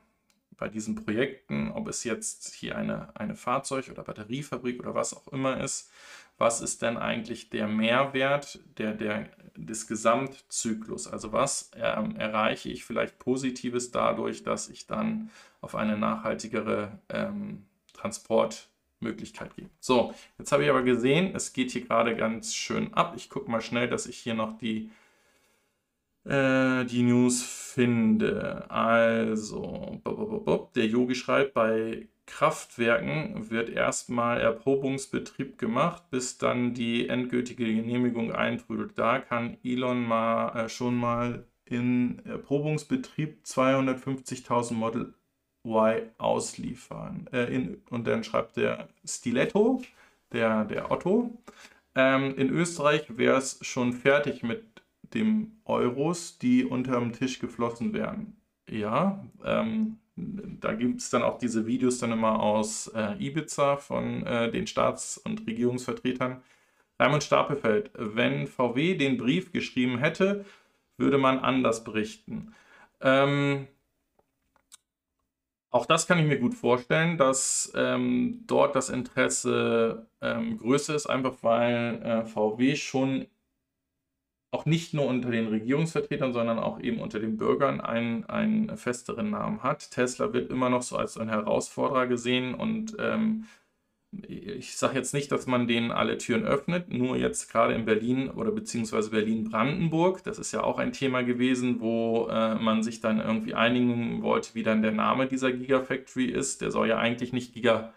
[0.57, 5.27] bei diesen Projekten, ob es jetzt hier eine, eine Fahrzeug- oder Batteriefabrik oder was auch
[5.29, 5.91] immer ist,
[6.37, 11.07] was ist denn eigentlich der Mehrwert der, der, des Gesamtzyklus?
[11.07, 15.29] Also was ähm, erreiche ich vielleicht Positives dadurch, dass ich dann
[15.61, 18.69] auf eine nachhaltigere ähm, Transport
[19.03, 19.69] Möglichkeit geben.
[19.79, 23.13] So, jetzt habe ich aber gesehen, es geht hier gerade ganz schön ab.
[23.15, 24.89] Ich gucke mal schnell, dass ich hier noch die,
[26.25, 28.69] äh, die News finde.
[28.69, 30.01] Also,
[30.75, 38.97] der Yogi schreibt, bei Kraftwerken wird erstmal Erprobungsbetrieb gemacht, bis dann die endgültige Genehmigung eintrudelt.
[38.97, 45.13] Da kann Elon mal äh, schon mal in Erprobungsbetrieb 250.000 Model
[45.65, 47.27] Y ausliefern.
[47.31, 49.81] Äh, in, und dann schreibt der Stiletto,
[50.31, 51.31] der, der Otto.
[51.95, 54.63] Ähm, in Österreich wäre es schon fertig mit
[55.13, 58.35] dem Euros, die unterm Tisch geflossen wären.
[58.67, 64.25] Ja, ähm, da gibt es dann auch diese Videos dann immer aus äh, Ibiza von
[64.25, 66.41] äh, den Staats- und Regierungsvertretern.
[66.99, 70.45] Raimund Stapelfeld, wenn VW den Brief geschrieben hätte,
[70.97, 72.53] würde man anders berichten.
[73.01, 73.67] Ähm,
[75.73, 81.07] auch das kann ich mir gut vorstellen, dass ähm, dort das Interesse ähm, größer ist,
[81.07, 83.25] einfach weil äh, VW schon
[84.51, 89.31] auch nicht nur unter den Regierungsvertretern, sondern auch eben unter den Bürgern einen, einen festeren
[89.31, 89.89] Namen hat.
[89.89, 93.45] Tesla wird immer noch so als ein Herausforderer gesehen und ähm,
[94.27, 98.29] ich sage jetzt nicht, dass man denen alle Türen öffnet, nur jetzt gerade in Berlin
[98.29, 103.19] oder beziehungsweise Berlin-Brandenburg, das ist ja auch ein Thema gewesen, wo äh, man sich dann
[103.19, 106.61] irgendwie einigen wollte, wie dann der Name dieser Gigafactory ist.
[106.61, 107.93] Der soll ja eigentlich nicht Giga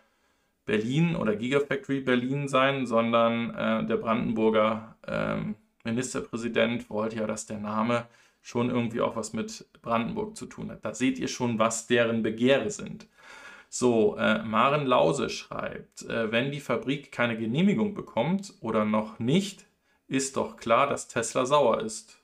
[0.64, 5.36] Berlin oder Gigafactory Berlin sein, sondern äh, der Brandenburger äh,
[5.84, 8.06] Ministerpräsident wollte ja, dass der Name
[8.42, 10.84] schon irgendwie auch was mit Brandenburg zu tun hat.
[10.84, 13.06] Da seht ihr schon, was deren Begehre sind.
[13.68, 19.66] So, äh, Maren Lause schreibt, äh, wenn die Fabrik keine Genehmigung bekommt oder noch nicht,
[20.08, 22.22] ist doch klar, dass Tesla sauer ist.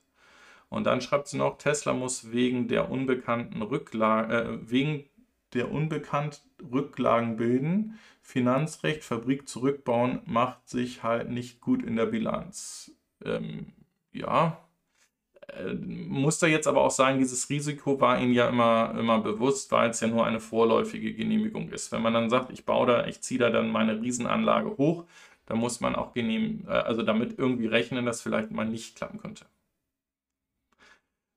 [0.68, 5.04] Und dann schreibt sie noch, Tesla muss wegen der unbekannten Rücklagen, äh, wegen
[5.52, 12.92] der unbekannt Rücklagen bilden, Finanzrecht, Fabrik zurückbauen, macht sich halt nicht gut in der Bilanz.
[13.24, 13.72] Ähm,
[14.12, 14.58] ja,
[15.76, 19.90] muss da jetzt aber auch sagen, dieses Risiko war Ihnen ja immer, immer bewusst, weil
[19.90, 21.92] es ja nur eine vorläufige Genehmigung ist.
[21.92, 25.04] Wenn man dann sagt, ich baue da, ich ziehe da dann meine Riesenanlage hoch,
[25.46, 29.18] dann muss man auch genehm, äh, also damit irgendwie rechnen, dass vielleicht mal nicht klappen
[29.18, 29.46] könnte.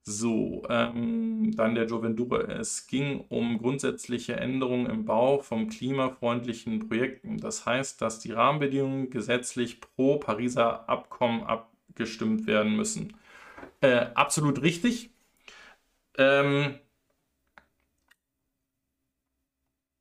[0.07, 2.47] So, ähm, dann der Jovendure.
[2.47, 7.37] Es ging um grundsätzliche Änderungen im Bau von klimafreundlichen Projekten.
[7.39, 13.15] Das heißt, dass die Rahmenbedingungen gesetzlich pro Pariser Abkommen abgestimmt werden müssen.
[13.81, 15.11] Äh, absolut richtig.
[16.17, 16.79] Ähm,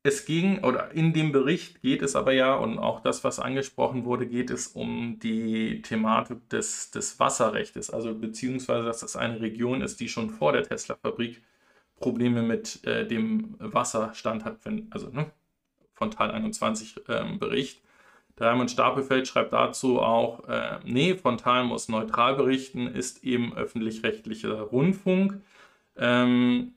[0.02, 4.04] es ging, oder in dem Bericht geht es aber ja, und auch das, was angesprochen
[4.04, 9.80] wurde, geht es um die Thematik des, des Wasserrechts, also beziehungsweise, dass das eine Region
[9.80, 11.42] ist, die schon vor der Tesla-Fabrik
[11.96, 15.30] Probleme mit äh, dem Wasserstand hat, wenn, also ne,
[15.94, 17.82] von Teil 21 ähm, Bericht.
[18.38, 24.60] Der Raimund Stapelfeld schreibt dazu auch, äh, nee, Frontal muss neutral berichten, ist eben öffentlich-rechtlicher
[24.60, 25.40] Rundfunk.
[25.96, 26.74] Ähm,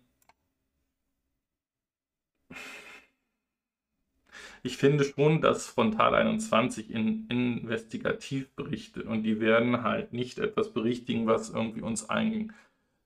[4.62, 11.26] ich finde schon, dass Frontal 21 in Investigativberichte und die werden halt nicht etwas berichtigen,
[11.26, 12.54] was irgendwie uns allen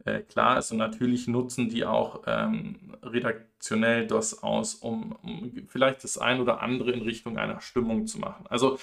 [0.05, 0.71] äh, klar ist.
[0.71, 6.61] Und natürlich nutzen die auch ähm, redaktionell das aus, um, um, vielleicht das ein oder
[6.61, 8.45] andere in Richtung einer Stimmung zu machen.
[8.49, 8.77] Also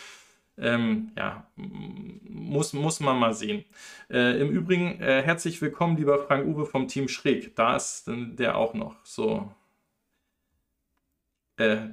[0.56, 3.64] ähm, ja, muss, muss man mal sehen.
[4.10, 7.54] Äh, Im Übrigen, äh, herzlich willkommen, lieber Frank Uwe vom Team Schräg.
[7.54, 9.52] Da ist der auch noch so.
[11.56, 11.88] Äh,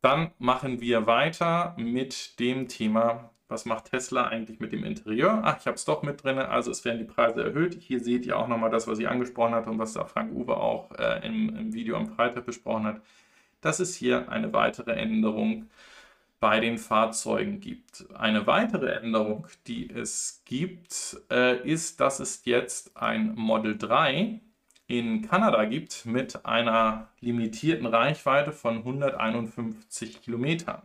[0.00, 5.42] dann machen wir weiter mit dem Thema, was macht Tesla eigentlich mit dem Interieur?
[5.44, 7.74] Ach, ich habe es doch mit drin, also es werden die Preise erhöht.
[7.80, 10.56] Hier seht ihr auch nochmal das, was ich angesprochen hatte und was da Frank Uwe
[10.56, 13.02] auch äh, im, im Video am Freitag besprochen hat.
[13.60, 15.68] Dass es hier eine weitere Änderung
[16.40, 18.06] bei den Fahrzeugen gibt.
[18.14, 24.40] Eine weitere Änderung, die es gibt, äh, ist, dass es jetzt ein Model 3
[24.86, 30.82] in Kanada gibt mit einer limitierten Reichweite von 151 Kilometern.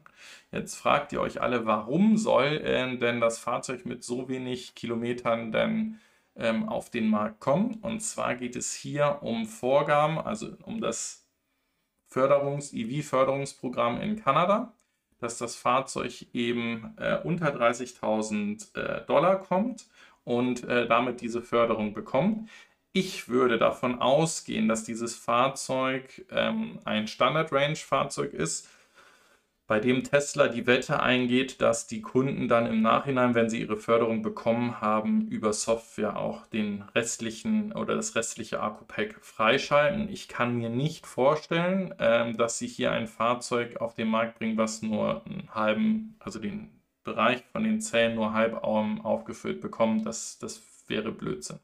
[0.52, 5.52] Jetzt fragt ihr euch alle, warum soll äh, denn das Fahrzeug mit so wenig Kilometern
[5.52, 6.00] denn
[6.36, 7.76] ähm, auf den Markt kommen?
[7.82, 11.26] Und zwar geht es hier um Vorgaben, also um das
[12.08, 14.74] Förderungs EV-Förderungsprogramm in Kanada,
[15.20, 19.88] dass das Fahrzeug eben äh, unter 30.000 äh, Dollar kommt
[20.24, 22.50] und äh, damit diese Förderung bekommt.
[22.92, 28.68] Ich würde davon ausgehen, dass dieses Fahrzeug ähm, ein Standard-Range-Fahrzeug ist,
[29.68, 33.78] bei dem Tesla die Wette eingeht, dass die Kunden dann im Nachhinein, wenn sie ihre
[33.78, 40.10] Förderung bekommen haben, über Software auch den restlichen oder das restliche Akku-Pack freischalten.
[40.10, 44.58] Ich kann mir nicht vorstellen, ähm, dass sie hier ein Fahrzeug auf den Markt bringen,
[44.58, 46.72] was nur einen halben, also den
[47.04, 50.08] Bereich von den Zellen nur halb aufgefüllt bekommt.
[50.08, 51.60] Das, das wäre Blödsinn.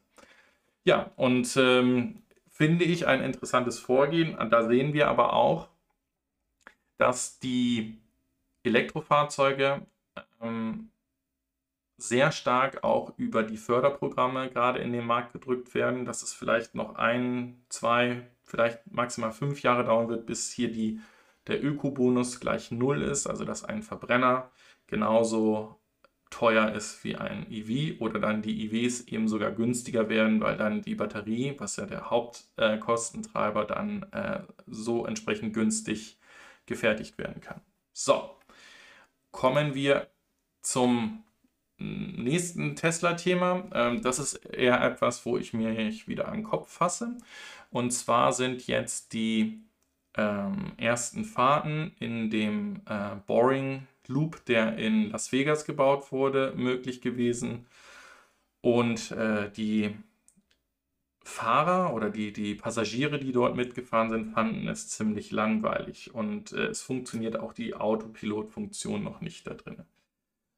[0.86, 4.38] Ja, und ähm, finde ich ein interessantes Vorgehen.
[4.52, 5.68] Da sehen wir aber auch,
[6.98, 7.98] dass die
[8.64, 9.86] Elektrofahrzeuge
[10.42, 10.92] ähm,
[11.98, 16.76] sehr stark auch über die Förderprogramme gerade in den Markt gedrückt werden, dass es vielleicht
[16.76, 21.00] noch ein, zwei, vielleicht maximal fünf Jahre dauern wird, bis hier die,
[21.48, 24.52] der Ökobonus gleich null ist, also dass ein Verbrenner
[24.88, 25.80] genauso
[26.36, 30.82] teuer ist wie ein EV oder dann die EVs eben sogar günstiger werden, weil dann
[30.82, 36.18] die Batterie, was ja der Hauptkostentreiber, äh, dann äh, so entsprechend günstig
[36.66, 37.62] gefertigt werden kann.
[37.94, 38.36] So,
[39.32, 40.10] kommen wir
[40.60, 41.24] zum
[41.78, 43.70] nächsten Tesla-Thema.
[43.74, 45.74] Ähm, das ist eher etwas, wo ich mir
[46.06, 47.18] wieder an den Kopf fasse.
[47.72, 49.62] Und zwar sind jetzt die
[50.18, 57.02] ähm, ersten Fahrten in dem äh, Boring Loop, der in Las Vegas gebaut wurde, möglich
[57.02, 57.66] gewesen.
[58.62, 59.96] Und äh, die
[61.24, 66.14] Fahrer oder die, die Passagiere, die dort mitgefahren sind, fanden es ziemlich langweilig.
[66.14, 69.84] Und äh, es funktioniert auch die Autopilot-Funktion noch nicht da drin.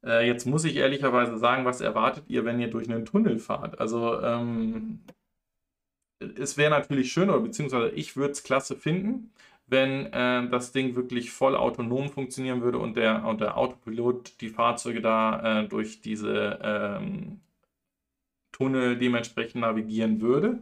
[0.04, 3.80] Äh, jetzt muss ich ehrlicherweise sagen, was erwartet ihr, wenn ihr durch einen Tunnel fahrt?
[3.80, 5.00] Also ähm,
[6.20, 9.32] es wäre natürlich schöner, beziehungsweise ich würde es klasse finden,
[9.68, 14.50] wenn äh, das Ding wirklich voll autonom funktionieren würde und der, und der Autopilot die
[14.50, 17.42] Fahrzeuge da äh, durch diese ähm,
[18.54, 20.60] Tunnel dementsprechend navigieren würde.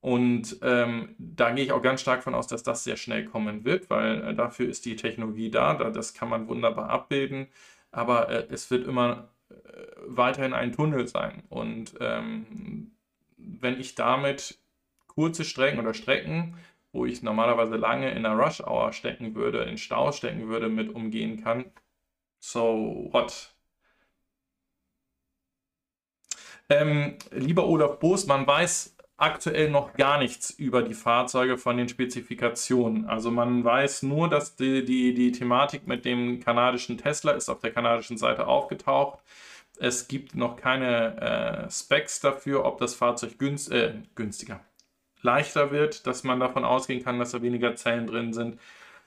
[0.00, 3.64] Und ähm, da gehe ich auch ganz stark von aus, dass das sehr schnell kommen
[3.64, 7.48] wird, weil äh, dafür ist die Technologie da, da, das kann man wunderbar abbilden,
[7.90, 9.54] aber äh, es wird immer äh,
[10.06, 11.42] weiterhin ein Tunnel sein.
[11.50, 12.92] Und ähm,
[13.36, 14.58] wenn ich damit
[15.06, 16.56] kurze Strecken oder Strecken
[16.92, 20.94] wo ich normalerweise lange in der Rush Hour stecken würde, in Stau stecken würde, mit
[20.94, 21.66] umgehen kann.
[22.40, 23.54] So what?
[26.68, 31.88] Ähm, lieber Olaf Boos, man weiß aktuell noch gar nichts über die Fahrzeuge von den
[31.88, 33.06] Spezifikationen.
[33.06, 37.60] Also man weiß nur, dass die, die, die Thematik mit dem kanadischen Tesla ist auf
[37.60, 39.18] der kanadischen Seite aufgetaucht.
[39.78, 44.60] Es gibt noch keine äh, Specs dafür, ob das Fahrzeug günst, äh, günstiger,
[45.22, 48.58] leichter wird, dass man davon ausgehen kann, dass da weniger Zellen drin sind.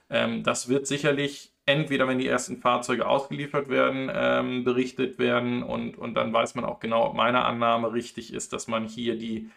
[0.09, 5.97] Ähm, das wird sicherlich entweder, wenn die ersten Fahrzeuge ausgeliefert werden, ähm, berichtet werden und,
[5.97, 9.49] und dann weiß man auch genau, ob meine Annahme richtig ist, dass man hier die,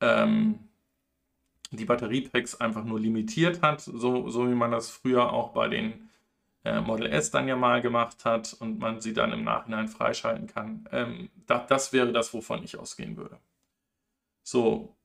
[0.00, 0.58] ähm,
[1.70, 6.08] die Batteriepacks einfach nur limitiert hat, so, so wie man das früher auch bei den
[6.64, 10.46] äh, Model S dann ja mal gemacht hat und man sie dann im Nachhinein freischalten
[10.48, 10.88] kann.
[10.92, 13.38] Ähm, da, das wäre das, wovon ich ausgehen würde.
[14.42, 14.95] So,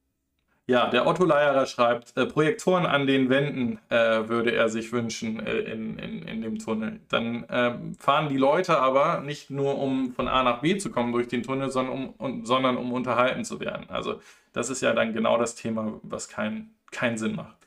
[0.67, 5.45] ja, der Otto Leierer schreibt, äh, Projektoren an den Wänden äh, würde er sich wünschen
[5.45, 7.01] äh, in, in, in dem Tunnel.
[7.09, 11.11] Dann ähm, fahren die Leute aber nicht nur, um von A nach B zu kommen
[11.11, 13.89] durch den Tunnel, sondern um, um, sondern um unterhalten zu werden.
[13.89, 14.21] Also
[14.53, 17.57] das ist ja dann genau das Thema, was keinen kein Sinn macht.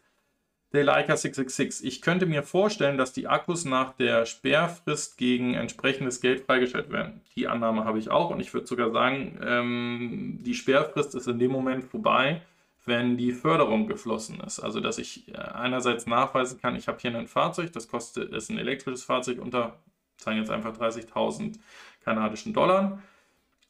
[0.73, 1.87] Der Leica 666.
[1.87, 7.21] Ich könnte mir vorstellen, dass die Akkus nach der Sperrfrist gegen entsprechendes Geld freigestellt werden.
[7.37, 11.39] Die Annahme habe ich auch und ich würde sogar sagen, ähm, die Sperrfrist ist in
[11.39, 12.43] dem Moment vorbei,
[12.87, 14.61] wenn die Förderung geflossen ist.
[14.61, 18.51] Also dass ich äh, einerseits nachweisen kann, ich habe hier ein Fahrzeug, das kostet, ist
[18.51, 19.81] ein elektrisches Fahrzeug unter,
[20.17, 21.59] sagen jetzt einfach 30.000
[22.05, 23.03] kanadischen Dollar.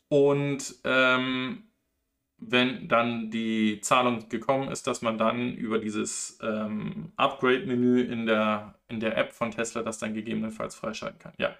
[0.08, 1.64] Und ähm,
[2.38, 8.74] wenn dann die Zahlung gekommen ist, dass man dann über dieses ähm, Upgrade-Menü in der,
[8.88, 11.32] in der App von Tesla das dann gegebenenfalls freischalten kann.
[11.38, 11.56] Ja.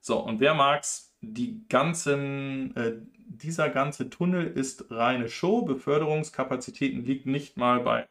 [0.00, 1.14] So, und wer mag's?
[1.20, 2.94] Die ganzen, äh,
[3.38, 5.62] dieser ganze Tunnel ist reine Show.
[5.62, 8.08] Beförderungskapazitäten liegt nicht mal bei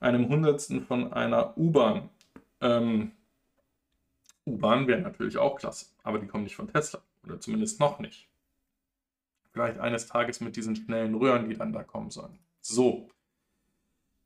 [0.00, 2.08] einem Hundertsten von einer U-Bahn.
[2.60, 3.12] Ähm,
[4.46, 8.28] U-Bahn wäre natürlich auch klasse, aber die kommen nicht von Tesla oder zumindest noch nicht.
[9.52, 12.38] Vielleicht eines Tages mit diesen schnellen Röhren, die dann da kommen sollen.
[12.60, 13.08] So.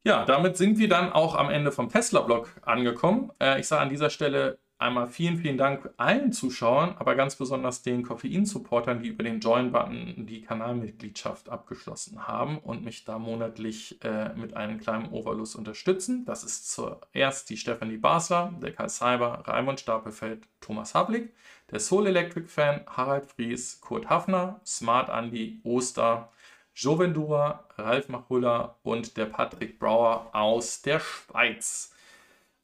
[0.03, 3.31] Ja, damit sind wir dann auch am Ende vom Tesla-Blog angekommen.
[3.41, 7.83] Äh, ich sage an dieser Stelle Einmal vielen, vielen Dank allen Zuschauern, aber ganz besonders
[7.83, 14.33] den Koffein-Supportern, die über den Join-Button die Kanalmitgliedschaft abgeschlossen haben und mich da monatlich äh,
[14.33, 16.25] mit einem kleinen Overlust unterstützen.
[16.25, 21.35] Das ist zuerst die Stefanie Basler, der Karl Cyber, Raimund Stapelfeld, Thomas Hablik,
[21.71, 26.33] der Soul Electric Fan, Harald Fries, Kurt Hafner, Smart Andy, Oster,
[26.75, 31.93] Jovendura, Ralf Machulla und der Patrick Brauer aus der Schweiz.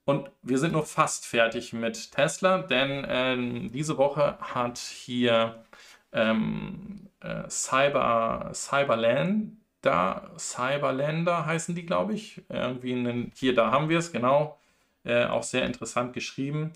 [0.07, 5.65] Und wir sind noch fast fertig mit Tesla, denn äh, diese Woche hat hier
[6.13, 10.31] ähm, äh, Cyber, Cyberland, da,
[11.47, 12.41] heißen die, glaube ich.
[12.49, 14.59] Irgendwie einen, hier, da haben wir es, genau.
[15.05, 16.73] Äh, auch sehr interessant geschrieben.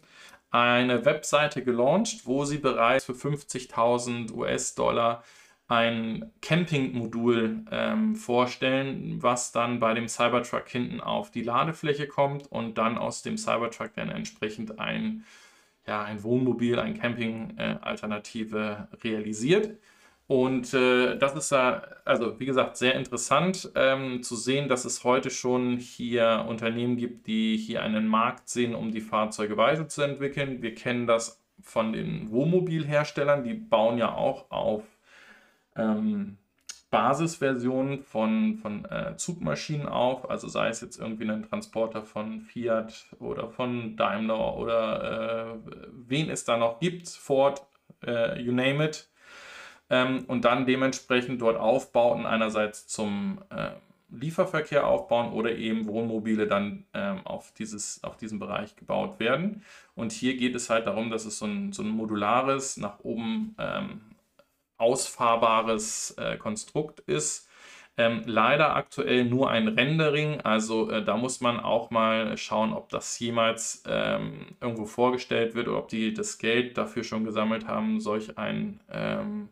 [0.51, 5.23] Eine Webseite gelauncht, wo sie bereits für 50.000 US-Dollar
[5.71, 12.77] ein Camping-Modul ähm, vorstellen, was dann bei dem Cybertruck hinten auf die Ladefläche kommt und
[12.77, 15.25] dann aus dem Cybertruck dann entsprechend ein,
[15.87, 19.79] ja, ein Wohnmobil, ein Camping-Alternative äh, realisiert.
[20.27, 25.05] Und äh, das ist ja, also wie gesagt, sehr interessant ähm, zu sehen, dass es
[25.05, 30.63] heute schon hier Unternehmen gibt, die hier einen Markt sehen, um die Fahrzeuge weiterzuentwickeln.
[30.63, 34.83] Wir kennen das von den Wohnmobilherstellern, die bauen ja auch auf
[35.77, 36.39] ähm,
[36.91, 43.07] Basisversionen von, von äh, Zugmaschinen auf, also sei es jetzt irgendwie ein Transporter von Fiat
[43.21, 47.65] oder von Daimler oder äh, wen es da noch gibt, Ford,
[48.05, 49.09] äh, you name it,
[49.89, 53.71] ähm, und dann dementsprechend dort Aufbauten einerseits zum äh,
[54.13, 59.63] Lieferverkehr aufbauen oder eben Wohnmobile dann ähm, auf, dieses, auf diesen Bereich gebaut werden.
[59.95, 63.55] Und hier geht es halt darum, dass es so ein, so ein modulares, nach oben
[63.59, 64.01] ähm,
[64.81, 67.49] ausfahrbares äh, Konstrukt ist.
[67.97, 72.89] Ähm, leider aktuell nur ein Rendering, also äh, da muss man auch mal schauen, ob
[72.89, 78.01] das jemals ähm, irgendwo vorgestellt wird oder ob die das Geld dafür schon gesammelt haben,
[78.01, 79.49] solch ein, ähm,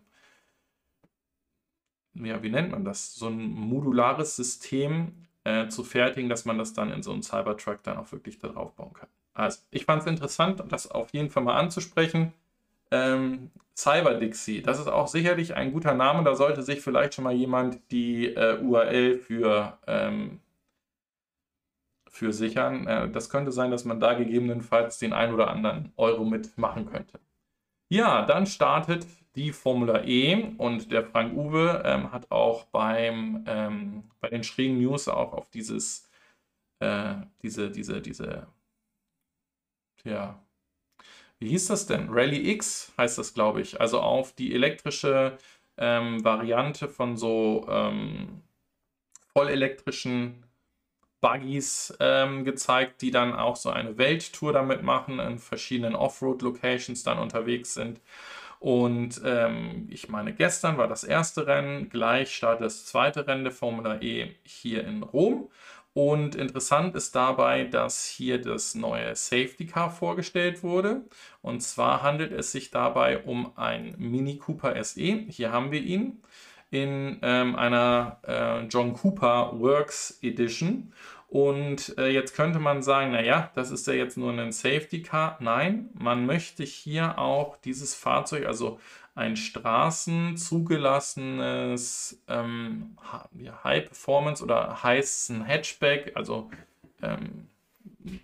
[2.15, 6.73] ja, wie nennt man das, so ein modulares System äh, zu fertigen, dass man das
[6.73, 9.09] dann in so einen Cybertruck dann auch wirklich darauf bauen kann.
[9.35, 12.33] Also, ich fand es interessant, das auf jeden Fall mal anzusprechen.
[12.91, 16.25] Ähm, Cyber Dixie, das ist auch sicherlich ein guter Name.
[16.25, 20.41] Da sollte sich vielleicht schon mal jemand die äh, URL für, ähm,
[22.11, 22.89] für sichern.
[22.89, 27.21] Äh, das könnte sein, dass man da gegebenenfalls den ein oder anderen Euro mitmachen könnte.
[27.91, 29.07] Ja, dann startet
[29.37, 34.79] die Formula E und der Frank Uwe ähm, hat auch beim, ähm, bei den schrägen
[34.81, 36.11] News auch auf dieses,
[36.81, 38.49] äh, diese, diese, diese,
[40.05, 40.41] ja,
[41.39, 42.09] wie hieß das denn?
[42.11, 43.81] Rally X heißt das, glaube ich.
[43.81, 45.39] Also auf die elektrische
[45.77, 48.43] ähm, Variante von so ähm,
[49.33, 50.45] vollelektrischen
[51.21, 57.19] Buggies ähm, gezeigt, die dann auch so eine Welttour damit machen, in verschiedenen Offroad-Locations dann
[57.19, 58.01] unterwegs sind.
[58.61, 63.53] Und ähm, ich meine, gestern war das erste Rennen, gleich startet das zweite Rennen der
[63.53, 65.49] Formula E hier in Rom.
[65.95, 71.03] Und interessant ist dabei, dass hier das neue Safety Car vorgestellt wurde.
[71.43, 75.25] Und zwar handelt es sich dabei um ein Mini Cooper SE.
[75.29, 76.23] Hier haben wir ihn.
[76.71, 80.93] in ähm, einer äh, John Cooper Works Edition.
[81.29, 85.37] Und äh, jetzt könnte man sagen, naja, das ist ja jetzt nur ein Safety Car.
[85.41, 88.81] Nein, man möchte hier auch dieses Fahrzeug, also
[89.19, 92.97] ein straßenzugelassenes ähm,
[93.65, 96.51] High Performance oder heißen Hatchback, also
[97.03, 97.49] ähm,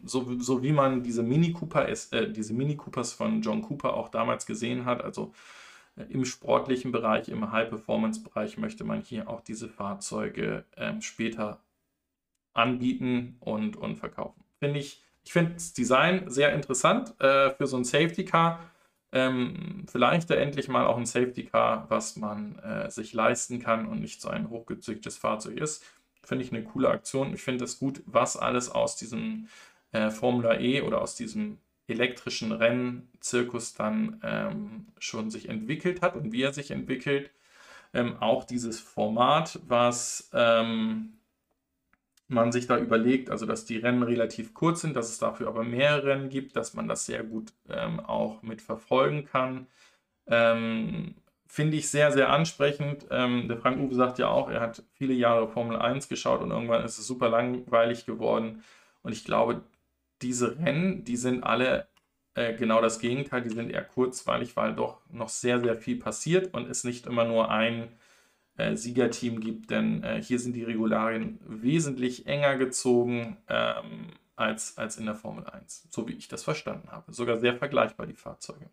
[0.04, 4.08] so, so wie man diese Mini Cooper äh, diese Mini Coopers von John Cooper auch
[4.08, 5.34] damals gesehen hat, also
[5.96, 11.02] äh, im sportlichen Bereich, im High Performance Bereich möchte man hier auch diese Fahrzeuge ähm,
[11.02, 11.58] später
[12.52, 14.44] anbieten und, und verkaufen.
[14.60, 18.60] Finde ich, ich finde das Design sehr interessant äh, für so ein Safety Car.
[19.14, 24.00] Ähm, vielleicht endlich mal auch ein Safety Car, was man äh, sich leisten kann und
[24.00, 25.84] nicht so ein hochgezügtes Fahrzeug ist.
[26.24, 27.32] Finde ich eine coole Aktion.
[27.32, 29.46] Ich finde es gut, was alles aus diesem
[29.92, 36.32] äh, Formula E oder aus diesem elektrischen Rennzirkus dann ähm, schon sich entwickelt hat und
[36.32, 37.30] wie er sich entwickelt.
[37.92, 41.12] Ähm, auch dieses Format, was ähm,
[42.28, 45.64] man sich da überlegt, also dass die Rennen relativ kurz sind, dass es dafür aber
[45.64, 49.66] mehr Rennen gibt, dass man das sehr gut ähm, auch mit verfolgen kann.
[50.26, 51.16] Ähm,
[51.46, 53.06] Finde ich sehr, sehr ansprechend.
[53.10, 56.50] Ähm, der Frank Uwe sagt ja auch, er hat viele Jahre Formel 1 geschaut und
[56.50, 58.64] irgendwann ist es super langweilig geworden.
[59.02, 59.62] Und ich glaube,
[60.22, 61.86] diese Rennen, die sind alle
[62.34, 66.54] äh, genau das Gegenteil, die sind eher kurzweilig, weil doch noch sehr, sehr viel passiert
[66.54, 67.88] und es nicht immer nur ein
[68.56, 74.96] äh, Siegerteam gibt, denn äh, hier sind die Regularien wesentlich enger gezogen ähm, als, als
[74.96, 77.12] in der Formel 1, so wie ich das verstanden habe.
[77.12, 78.70] Sogar sehr vergleichbar die Fahrzeuge.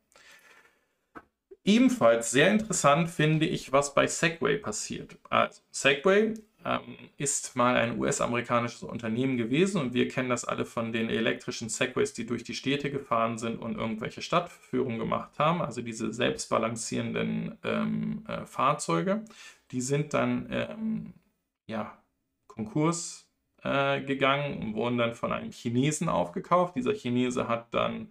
[1.63, 5.17] Ebenfalls sehr interessant finde ich, was bei Segway passiert.
[5.29, 6.33] Also, Segway
[6.65, 11.69] ähm, ist mal ein US-amerikanisches Unternehmen gewesen und wir kennen das alle von den elektrischen
[11.69, 17.57] Segways, die durch die Städte gefahren sind und irgendwelche Stadtführungen gemacht haben, also diese selbstbalancierenden
[17.63, 19.23] ähm, äh, Fahrzeuge.
[19.71, 21.13] Die sind dann ähm,
[21.67, 21.97] ja,
[22.47, 23.27] Konkurs
[23.63, 26.75] äh, gegangen und wurden dann von einem Chinesen aufgekauft.
[26.75, 28.09] Dieser Chinese hat dann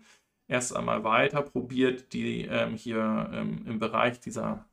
[0.48, 4.64] erst einmal weiter probiert, die ähm, hier ähm, im Bereich dieser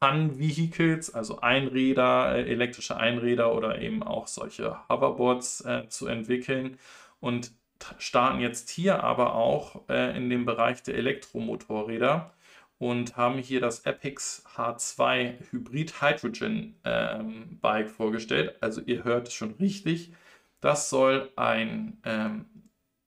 [0.00, 6.78] Fun-Vehicles, also Einräder, äh, elektrische Einräder oder eben auch solche Hoverboards äh, zu entwickeln
[7.20, 7.52] und
[7.98, 12.32] starten jetzt hier aber auch äh, in dem Bereich der Elektromotorräder
[12.78, 18.56] und haben hier das Epix H2 Hybrid Hydrogen ähm, Bike vorgestellt.
[18.60, 20.12] Also ihr hört es schon richtig.
[20.60, 22.46] Das soll ein ähm,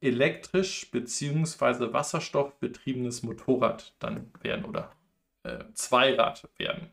[0.02, 1.94] elektrisch bzw.
[1.94, 4.92] wasserstoffbetriebenes Motorrad dann werden oder
[5.44, 6.92] äh, Zweirad werden.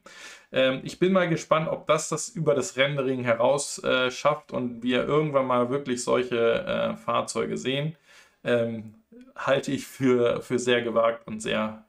[0.52, 4.82] Ähm, ich bin mal gespannt, ob das das über das Rendering heraus äh, schafft und
[4.82, 7.96] wir irgendwann mal wirklich solche äh, Fahrzeuge sehen.
[8.44, 8.94] Ähm,
[9.36, 11.84] halte ich für, für sehr gewagt und sehr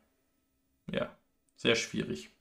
[0.91, 1.09] ja,
[1.55, 2.31] sehr schwierig.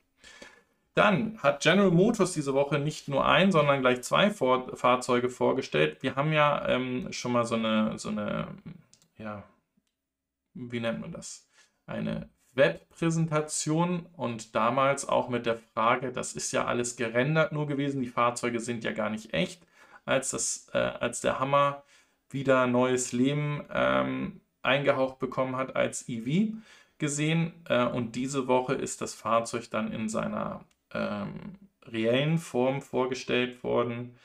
[0.94, 6.02] Dann hat General Motors diese Woche nicht nur ein, sondern gleich zwei Vor Fahrzeuge vorgestellt.
[6.02, 8.48] Wir haben ja ähm, schon mal so eine, so eine,
[9.16, 9.44] ja,
[10.54, 11.48] wie nennt man das?
[11.86, 18.02] Eine Webpräsentation und damals auch mit der Frage, das ist ja alles gerendert nur gewesen,
[18.02, 19.62] die Fahrzeuge sind ja gar nicht echt,
[20.04, 21.82] als, das, äh, als der Hammer
[22.30, 26.52] wieder neues Leben ähm, eingehaucht bekommen hat als EV
[26.98, 33.62] gesehen äh, und diese Woche ist das Fahrzeug dann in seiner ähm, reellen Form vorgestellt
[33.62, 34.16] worden.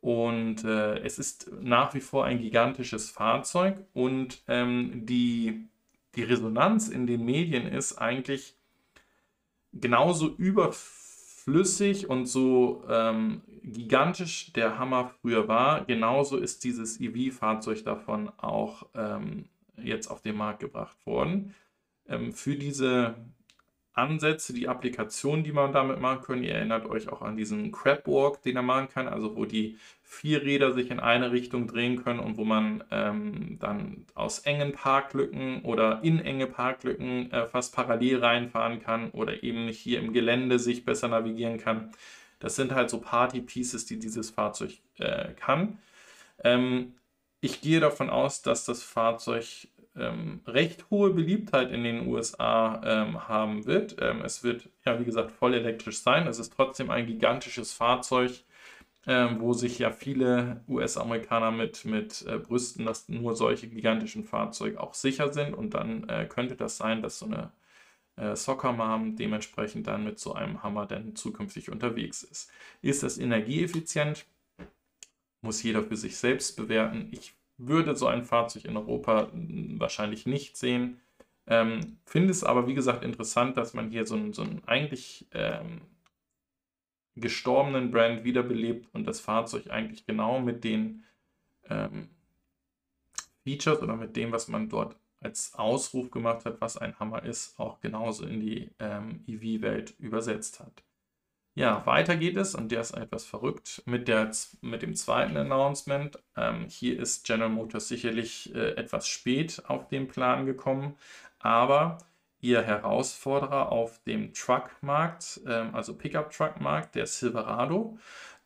[0.00, 5.68] Und äh, es ist nach wie vor ein gigantisches Fahrzeug und ähm, die,
[6.16, 8.56] die Resonanz in den Medien ist eigentlich
[9.72, 15.84] genauso überflüssig und so ähm, gigantisch der Hammer früher war.
[15.84, 21.54] Genauso ist dieses EV-Fahrzeug davon auch ähm, jetzt auf den Markt gebracht worden
[22.08, 23.14] ähm, für diese
[24.00, 26.42] Ansätze, die Applikationen, die man damit machen kann.
[26.42, 30.42] Ihr erinnert euch auch an diesen Crabwalk, den er machen kann, also wo die vier
[30.42, 35.62] Räder sich in eine Richtung drehen können und wo man ähm, dann aus engen Parklücken
[35.62, 40.84] oder in enge Parklücken äh, fast parallel reinfahren kann oder eben hier im Gelände sich
[40.84, 41.92] besser navigieren kann.
[42.40, 45.78] Das sind halt so Party-Pieces, die dieses Fahrzeug äh, kann.
[46.42, 46.94] Ähm,
[47.40, 53.28] ich gehe davon aus, dass das Fahrzeug ähm, recht hohe Beliebtheit in den USA ähm,
[53.28, 53.96] haben wird.
[54.00, 56.26] Ähm, es wird, ja, wie gesagt, voll elektrisch sein.
[56.26, 58.44] Es ist trotzdem ein gigantisches Fahrzeug,
[59.06, 64.80] ähm, wo sich ja viele US-Amerikaner mit, mit äh, brüsten, dass nur solche gigantischen Fahrzeuge
[64.80, 65.54] auch sicher sind.
[65.54, 67.52] Und dann äh, könnte das sein, dass so eine
[68.16, 72.50] äh, Soccer Mom dementsprechend dann mit so einem Hammer dann zukünftig unterwegs ist.
[72.82, 74.26] Ist das energieeffizient?
[75.42, 77.08] Muss jeder für sich selbst bewerten.
[77.12, 77.34] Ich
[77.66, 81.00] würde so ein Fahrzeug in Europa wahrscheinlich nicht sehen.
[81.46, 85.26] Ähm, Finde es aber, wie gesagt, interessant, dass man hier so ein, so ein eigentlich
[85.32, 85.82] ähm,
[87.16, 91.04] gestorbenen Brand wiederbelebt und das Fahrzeug eigentlich genau mit den
[91.68, 92.08] ähm,
[93.44, 97.58] Features oder mit dem, was man dort als Ausruf gemacht hat, was ein Hammer ist,
[97.58, 100.82] auch genauso in die ähm, EV-Welt übersetzt hat.
[101.60, 104.30] Ja, weiter geht es und der ist etwas verrückt mit, der,
[104.62, 106.18] mit dem zweiten Announcement.
[106.34, 110.96] Ähm, hier ist General Motors sicherlich äh, etwas spät auf den Plan gekommen,
[111.38, 111.98] aber
[112.40, 117.98] ihr Herausforderer auf dem Truckmarkt, ähm, also Pickup-Truck-Markt, der Silverado,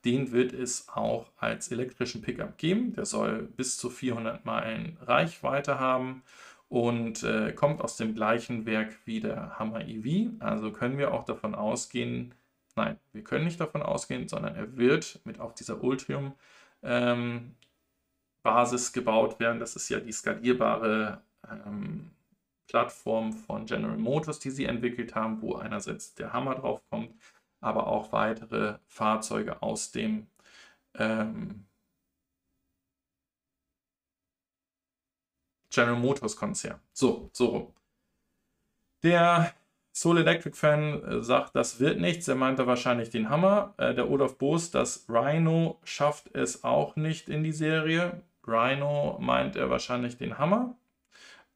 [0.04, 2.94] den wird es auch als elektrischen Pickup geben.
[2.94, 6.24] Der soll bis zu 400 Meilen Reichweite haben
[6.68, 10.32] und äh, kommt aus dem gleichen Werk wie der Hammer EV.
[10.40, 12.34] Also können wir auch davon ausgehen,
[12.76, 16.34] nein, wir können nicht davon ausgehen, sondern er wird mit auf dieser Ultium
[16.82, 17.54] ähm,
[18.42, 19.60] Basis gebaut werden.
[19.60, 22.10] Das ist ja die skalierbare ähm,
[22.68, 27.14] Plattform von General Motors, die sie entwickelt haben, wo einerseits der Hammer drauf kommt,
[27.60, 30.26] aber auch weitere Fahrzeuge aus dem
[30.94, 31.66] ähm,
[35.70, 36.80] General Motors Konzern.
[36.92, 37.74] So, so rum.
[39.02, 39.54] Der
[39.94, 42.26] Soul Electric Fan äh, sagt, das wird nichts.
[42.26, 43.74] Er meinte wahrscheinlich den Hammer.
[43.76, 48.22] Äh, der Olaf Boos, das Rhino schafft es auch nicht in die Serie.
[48.46, 50.76] Rhino meint er wahrscheinlich den Hammer.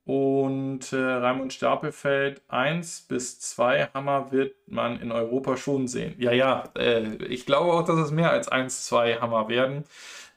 [0.08, 6.14] Und äh, Raimund Stapelfeld 1 bis 2 Hammer wird man in Europa schon sehen.
[6.16, 9.84] Ja, ja, äh, ich glaube auch, dass es mehr als 1, 2 Hammer werden.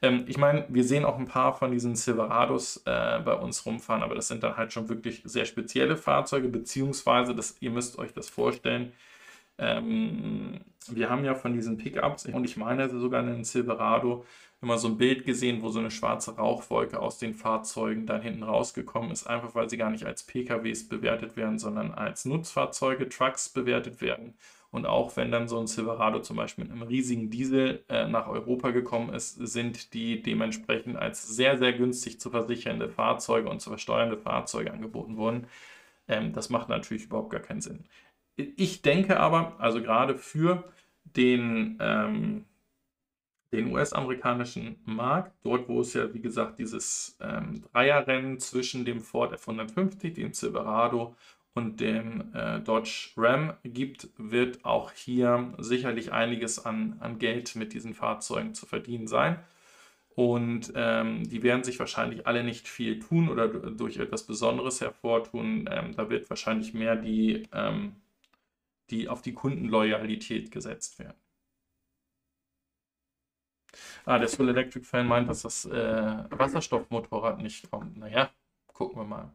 [0.01, 4.03] Ähm, ich meine, wir sehen auch ein paar von diesen Silverados äh, bei uns rumfahren,
[4.03, 8.11] aber das sind dann halt schon wirklich sehr spezielle Fahrzeuge, beziehungsweise, das, ihr müsst euch
[8.11, 8.91] das vorstellen,
[9.57, 10.59] ähm,
[10.89, 14.25] wir haben ja von diesen Pickups, und ich meine sogar einen Silverado,
[14.61, 18.43] immer so ein Bild gesehen, wo so eine schwarze Rauchwolke aus den Fahrzeugen dann hinten
[18.43, 23.49] rausgekommen ist, einfach weil sie gar nicht als PKWs bewertet werden, sondern als Nutzfahrzeuge, Trucks
[23.49, 24.35] bewertet werden.
[24.71, 28.27] Und auch wenn dann so ein Silverado zum Beispiel mit einem riesigen Diesel äh, nach
[28.27, 33.69] Europa gekommen ist, sind die dementsprechend als sehr, sehr günstig zu versichernde Fahrzeuge und zu
[33.69, 35.47] versteuernde Fahrzeuge angeboten worden.
[36.07, 37.85] Ähm, das macht natürlich überhaupt gar keinen Sinn.
[38.37, 40.63] Ich denke aber, also gerade für
[41.03, 42.45] den, ähm,
[43.51, 49.33] den US-amerikanischen Markt, dort wo es ja, wie gesagt, dieses ähm, Dreierrennen zwischen dem Ford
[49.33, 51.15] F-150, dem Silverado
[51.53, 57.73] und dem äh, Dodge Ram gibt, wird auch hier sicherlich einiges an, an Geld mit
[57.73, 59.37] diesen Fahrzeugen zu verdienen sein.
[60.15, 65.69] Und ähm, die werden sich wahrscheinlich alle nicht viel tun oder durch etwas Besonderes hervortun.
[65.71, 67.95] Ähm, da wird wahrscheinlich mehr die ähm,
[68.91, 71.17] die auf die Kundenloyalität gesetzt werden.
[74.05, 77.97] Ah, der Soul Electric Fan meint, dass das äh, Wasserstoffmotorrad nicht kommt.
[77.97, 78.29] Naja,
[78.73, 79.31] gucken wir mal.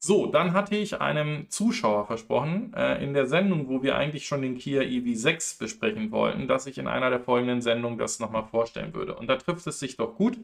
[0.00, 4.42] So, dann hatte ich einem Zuschauer versprochen, äh, in der Sendung, wo wir eigentlich schon
[4.42, 8.94] den Kia EV6 besprechen wollten, dass ich in einer der folgenden Sendungen das nochmal vorstellen
[8.94, 9.16] würde.
[9.16, 10.38] Und da trifft es sich doch gut,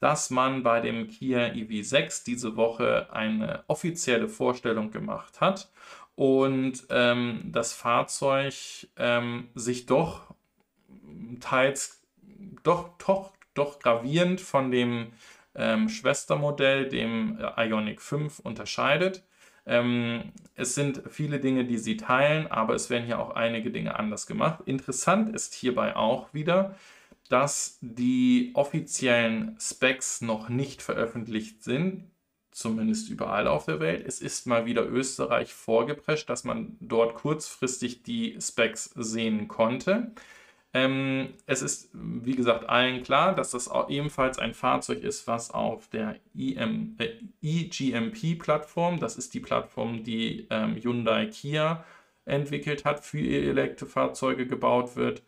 [0.00, 5.70] dass man bei dem Kia EV6 diese Woche eine offizielle Vorstellung gemacht hat
[6.14, 8.54] und ähm, das Fahrzeug
[8.96, 10.34] ähm, sich doch
[11.40, 11.97] teils
[12.62, 15.12] doch, doch, doch gravierend von dem
[15.54, 19.24] ähm, Schwestermodell, dem äh, Ionic 5, unterscheidet.
[19.66, 23.98] Ähm, es sind viele Dinge, die sie teilen, aber es werden hier auch einige Dinge
[23.98, 24.60] anders gemacht.
[24.66, 26.74] Interessant ist hierbei auch wieder,
[27.28, 32.10] dass die offiziellen Specs noch nicht veröffentlicht sind
[32.58, 34.04] zumindest überall auf der Welt.
[34.06, 40.12] Es ist mal wieder Österreich vorgeprescht, dass man dort kurzfristig die Specs sehen konnte.
[40.78, 45.88] Ähm, es ist, wie gesagt, allen klar, dass das ebenfalls ein Fahrzeug ist, was auf
[45.88, 47.08] der EM, äh,
[47.42, 51.84] eGMP-Plattform, das ist die Plattform, die ähm, Hyundai Kia
[52.24, 55.22] entwickelt hat, für Elektrofahrzeuge gebaut wird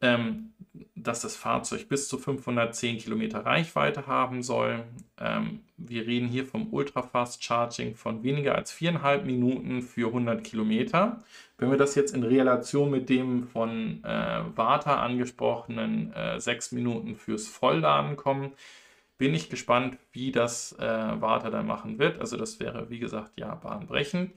[0.00, 0.52] ähm,
[0.94, 4.84] dass das Fahrzeug bis zu 510 Kilometer Reichweite haben soll.
[5.18, 11.22] Ähm, wir reden hier vom Ultrafast Charging von weniger als viereinhalb Minuten für 100 Kilometer.
[11.58, 17.16] Wenn wir das jetzt in Relation mit dem von äh, Warta angesprochenen äh, sechs Minuten
[17.16, 18.52] fürs Vollladen kommen,
[19.18, 22.20] bin ich gespannt, wie das äh, Warta dann machen wird.
[22.20, 24.32] Also das wäre, wie gesagt, ja bahnbrechend.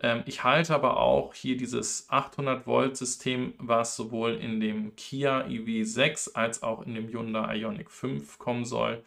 [0.00, 5.42] Ähm, ich halte aber auch hier dieses 800 Volt System, was sowohl in dem Kia
[5.46, 9.04] EV6 als auch in dem Hyundai Ioniq 5 kommen soll,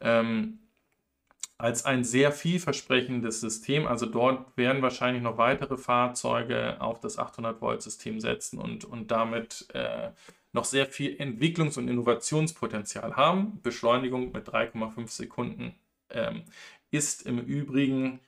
[0.00, 0.58] ähm,
[1.58, 3.86] als ein sehr vielversprechendes System.
[3.86, 9.12] Also dort werden wahrscheinlich noch weitere Fahrzeuge auf das 800 Volt System setzen und, und
[9.12, 10.10] damit äh,
[10.52, 13.60] noch sehr viel Entwicklungs- und Innovationspotenzial haben.
[13.62, 15.76] Beschleunigung mit 3,5 Sekunden
[16.10, 16.42] ähm,
[16.90, 18.20] ist im Übrigen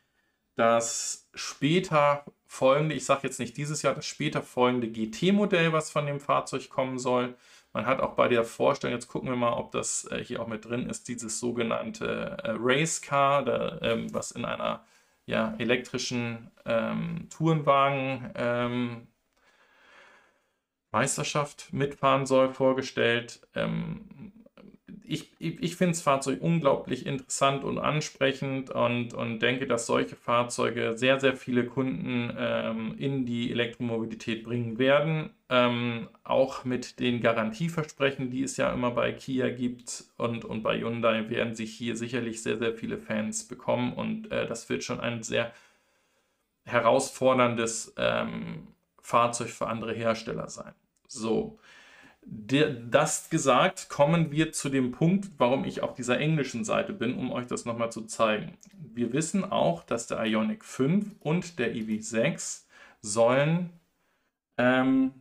[0.56, 6.06] das später folgende, ich sage jetzt nicht dieses Jahr, das später folgende GT-Modell, was von
[6.06, 7.34] dem Fahrzeug kommen soll.
[7.72, 10.46] Man hat auch bei der Vorstellung, jetzt gucken wir mal, ob das äh, hier auch
[10.46, 14.84] mit drin ist, dieses sogenannte äh, Race Car, ähm, was in einer
[15.26, 19.06] ja, elektrischen ähm, Tourenwagen ähm,
[20.92, 23.40] Meisterschaft mitfahren soll, vorgestellt.
[23.56, 24.32] Ähm,
[25.06, 30.96] ich, ich, finde das Fahrzeug unglaublich interessant und ansprechend und, und denke, dass solche Fahrzeuge
[30.96, 35.30] sehr, sehr viele Kunden ähm, in die Elektromobilität bringen werden.
[35.50, 40.78] Ähm, auch mit den Garantieversprechen, die es ja immer bei Kia gibt und, und bei
[40.78, 45.00] Hyundai, werden sich hier sicherlich sehr, sehr viele Fans bekommen und äh, das wird schon
[45.00, 45.52] ein sehr
[46.64, 48.68] herausforderndes ähm,
[49.02, 50.72] Fahrzeug für andere Hersteller sein.
[51.06, 51.58] So,
[52.26, 57.32] das gesagt, kommen wir zu dem Punkt, warum ich auf dieser englischen Seite bin, um
[57.32, 58.56] euch das nochmal zu zeigen.
[58.94, 62.62] Wir wissen auch, dass der Ionic 5 und der EV6
[63.00, 63.70] sollen
[64.56, 65.12] ähm,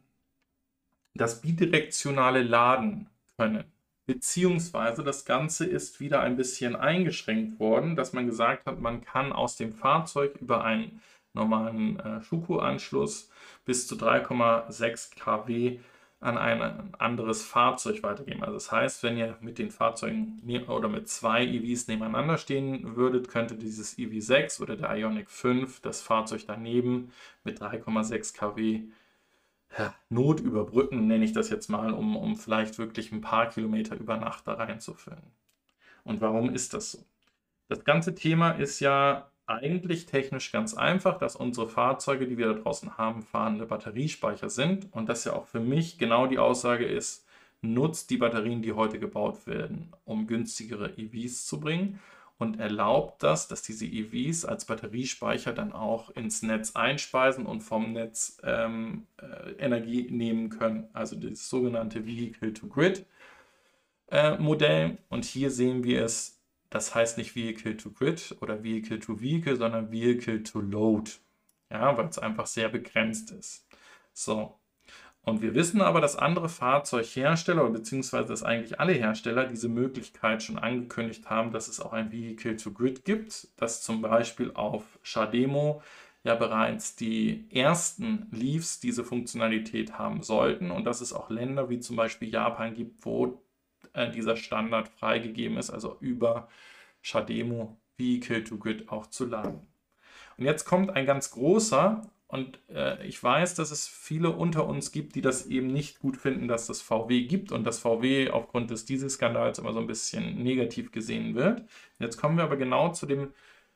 [1.13, 3.65] das bidirektionale Laden können.
[4.05, 9.31] Beziehungsweise das Ganze ist wieder ein bisschen eingeschränkt worden, dass man gesagt hat, man kann
[9.31, 11.01] aus dem Fahrzeug über einen
[11.33, 13.29] normalen äh, Schuko-Anschluss
[13.65, 15.79] bis zu 3,6 kW
[16.23, 18.43] an ein anderes Fahrzeug weitergeben.
[18.43, 22.95] Also das heißt, wenn ihr mit den Fahrzeugen ne-, oder mit zwei EVs nebeneinander stehen
[22.95, 27.11] würdet, könnte dieses EV6 oder der Ionic 5 das Fahrzeug daneben
[27.43, 28.83] mit 3,6 kW
[30.09, 34.17] Not überbrücken, nenne ich das jetzt mal, um, um vielleicht wirklich ein paar Kilometer über
[34.17, 35.23] Nacht da reinzuführen.
[36.03, 37.05] Und warum ist das so?
[37.69, 42.59] Das ganze Thema ist ja eigentlich technisch ganz einfach, dass unsere Fahrzeuge, die wir da
[42.61, 47.25] draußen haben, fahrende Batteriespeicher sind und das ja auch für mich genau die Aussage ist,
[47.61, 51.99] nutzt die Batterien, die heute gebaut werden, um günstigere EVs zu bringen
[52.37, 57.93] und erlaubt das, dass diese EVs als Batteriespeicher dann auch ins Netz einspeisen und vom
[57.93, 60.89] Netz ähm, äh, Energie nehmen können.
[60.93, 63.05] Also das sogenannte Vehicle-to-Grid.
[64.07, 66.42] Äh, und hier sehen wir es
[66.73, 71.11] das heißt nicht Vehicle to Grid oder Vehicle to Vehicle, sondern Vehicle to Load.
[71.69, 73.67] Ja, weil es einfach sehr begrenzt ist.
[74.11, 74.59] So.
[75.21, 80.57] Und wir wissen aber, dass andere Fahrzeughersteller, beziehungsweise dass eigentlich alle Hersteller diese Möglichkeit schon
[80.57, 85.83] angekündigt haben, dass es auch ein Vehicle to Grid gibt, dass zum Beispiel auf Shademo
[86.23, 91.79] ja bereits die ersten Leafs diese Funktionalität haben sollten und dass es auch Länder wie
[91.79, 93.42] zum Beispiel Japan gibt, wo
[93.93, 96.49] äh, dieser Standard freigegeben ist, also über
[97.01, 99.67] Shademo Vehicle to Grid auch zu laden.
[100.37, 102.01] Und jetzt kommt ein ganz großer,
[102.33, 106.17] und äh, ich weiß, dass es viele unter uns gibt, die das eben nicht gut
[106.17, 110.41] finden, dass das VW gibt und dass VW aufgrund des Dieselskandals immer so ein bisschen
[110.41, 111.61] negativ gesehen wird.
[111.99, 113.31] Jetzt kommen wir aber genau zu dem,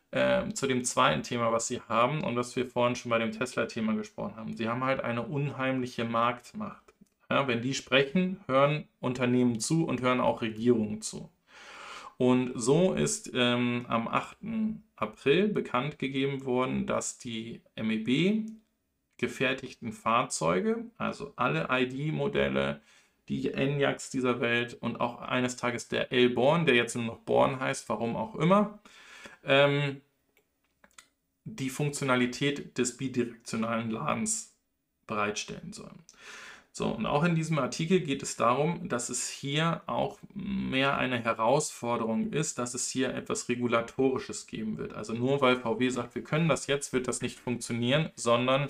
[0.10, 3.32] äh, zu dem zweiten Thema, was sie haben und was wir vorhin schon bei dem
[3.32, 4.56] Tesla-Thema gesprochen haben.
[4.56, 6.87] Sie haben halt eine unheimliche Marktmacht.
[7.30, 11.30] Ja, wenn die sprechen, hören Unternehmen zu und hören auch Regierungen zu.
[12.18, 14.38] Und so ist ähm, am 8.
[14.96, 18.46] April bekannt gegeben worden, dass die MEB
[19.18, 22.82] gefertigten Fahrzeuge, also alle ID-Modelle,
[23.30, 27.60] die Enyaqs dieser Welt und auch eines Tages der L-Born, der jetzt nur noch Born
[27.60, 28.80] heißt, warum auch immer,
[29.44, 30.02] ähm,
[31.44, 34.56] die Funktionalität des bidirektionalen Ladens
[35.08, 36.04] bereitstellen sollen.
[36.78, 41.18] So, und auch in diesem Artikel geht es darum, dass es hier auch mehr eine
[41.18, 44.94] Herausforderung ist, dass es hier etwas Regulatorisches geben wird.
[44.94, 48.68] Also nur weil VW sagt, wir können das jetzt, wird das nicht funktionieren, sondern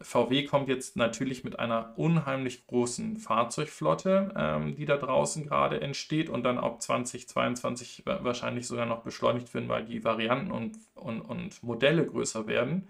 [0.00, 6.30] VW kommt jetzt natürlich mit einer unheimlich großen Fahrzeugflotte, ähm, die da draußen gerade entsteht
[6.30, 11.62] und dann ab 2022 wahrscheinlich sogar noch beschleunigt werden, weil die Varianten und, und, und
[11.62, 12.88] Modelle größer werden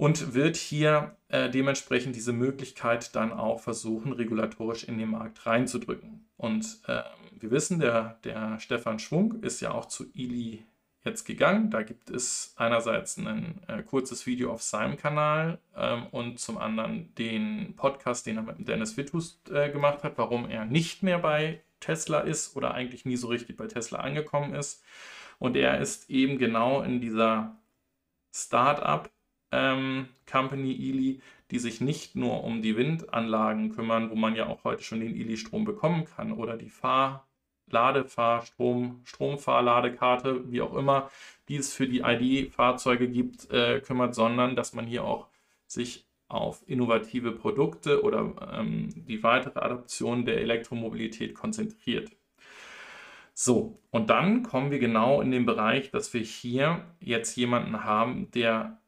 [0.00, 6.24] und wird hier äh, dementsprechend diese Möglichkeit dann auch versuchen, regulatorisch in den Markt reinzudrücken.
[6.38, 7.02] Und äh,
[7.38, 10.64] wir wissen, der, der Stefan Schwung ist ja auch zu Ili
[11.04, 11.68] jetzt gegangen.
[11.68, 17.14] Da gibt es einerseits ein äh, kurzes Video auf seinem Kanal ähm, und zum anderen
[17.16, 21.60] den Podcast, den er mit Dennis Wittus äh, gemacht hat, warum er nicht mehr bei
[21.80, 24.82] Tesla ist oder eigentlich nie so richtig bei Tesla angekommen ist.
[25.38, 27.54] Und er ist eben genau in dieser
[28.32, 29.10] Startup
[29.52, 31.20] ähm, Company Eli,
[31.50, 35.14] die sich nicht nur um die Windanlagen kümmern, wo man ja auch heute schon den
[35.14, 37.26] Eli-Strom bekommen kann oder die Fahr
[37.72, 41.10] Ladefahr, Strom, Stromfahrladekarte, wie auch immer,
[41.48, 45.28] die es für die ID-Fahrzeuge gibt, äh, kümmert, sondern dass man hier auch
[45.66, 52.10] sich auf innovative Produkte oder ähm, die weitere Adaption der Elektromobilität konzentriert.
[53.34, 58.30] So, und dann kommen wir genau in den Bereich, dass wir hier jetzt jemanden haben,
[58.32, 58.79] der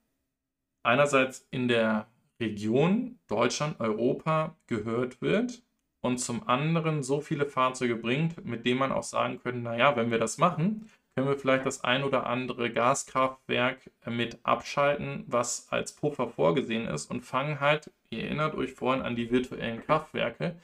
[0.83, 2.07] einerseits in der
[2.41, 5.63] Region Deutschland, Europa gehört wird
[6.01, 10.11] und zum anderen so viele Fahrzeuge bringt, mit denen man auch sagen könnte, naja, wenn
[10.11, 15.93] wir das machen, können wir vielleicht das ein oder andere Gaskraftwerk mit abschalten, was als
[15.93, 20.57] Puffer vorgesehen ist und fangen halt, ihr erinnert euch vorhin an die virtuellen Kraftwerke,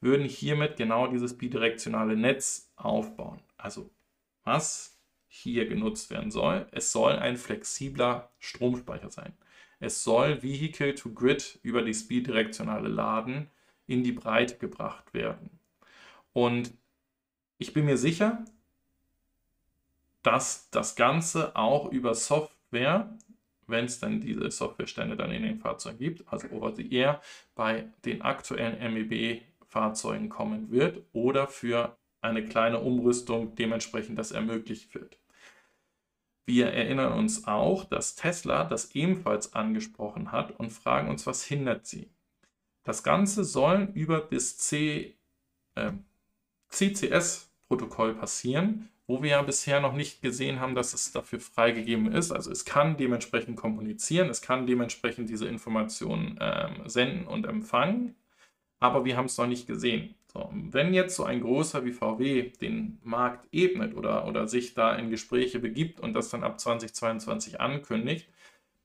[0.00, 3.40] würden hiermit genau dieses bidirektionale Netz aufbauen.
[3.56, 3.88] Also
[4.42, 4.98] was
[5.28, 9.32] hier genutzt werden soll, es soll ein flexibler Stromspeicher sein.
[9.80, 13.50] Es soll Vehicle to Grid über das bidirektionale Laden
[13.86, 15.58] in die Breite gebracht werden.
[16.32, 16.72] Und
[17.58, 18.44] ich bin mir sicher,
[20.22, 23.16] dass das Ganze auch über Software,
[23.66, 27.20] wenn es dann diese Softwarestände dann in den Fahrzeugen gibt, also over the air,
[27.54, 35.18] bei den aktuellen MEB-Fahrzeugen kommen wird oder für eine kleine Umrüstung dementsprechend das ermöglicht wird.
[36.46, 41.86] Wir erinnern uns auch, dass Tesla das ebenfalls angesprochen hat und fragen uns, was hindert
[41.86, 42.10] sie.
[42.82, 45.16] Das Ganze soll über das C,
[45.74, 45.92] äh,
[46.68, 52.32] CCS-Protokoll passieren wo wir ja bisher noch nicht gesehen haben, dass es dafür freigegeben ist.
[52.32, 58.14] Also es kann dementsprechend kommunizieren, es kann dementsprechend diese Informationen ähm, senden und empfangen,
[58.80, 60.14] aber wir haben es noch nicht gesehen.
[60.34, 64.94] So, wenn jetzt so ein großer wie VW den Markt ebnet oder, oder sich da
[64.96, 68.28] in Gespräche begibt und das dann ab 2022 ankündigt,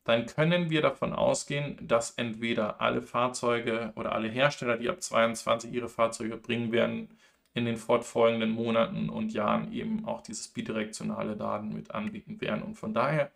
[0.03, 5.73] dann können wir davon ausgehen, dass entweder alle Fahrzeuge oder alle Hersteller, die ab 2022
[5.73, 7.09] ihre Fahrzeuge bringen werden,
[7.53, 12.63] in den fortfolgenden Monaten und Jahren eben auch dieses bidirektionale Laden mit anbieten werden.
[12.63, 13.31] Und von daher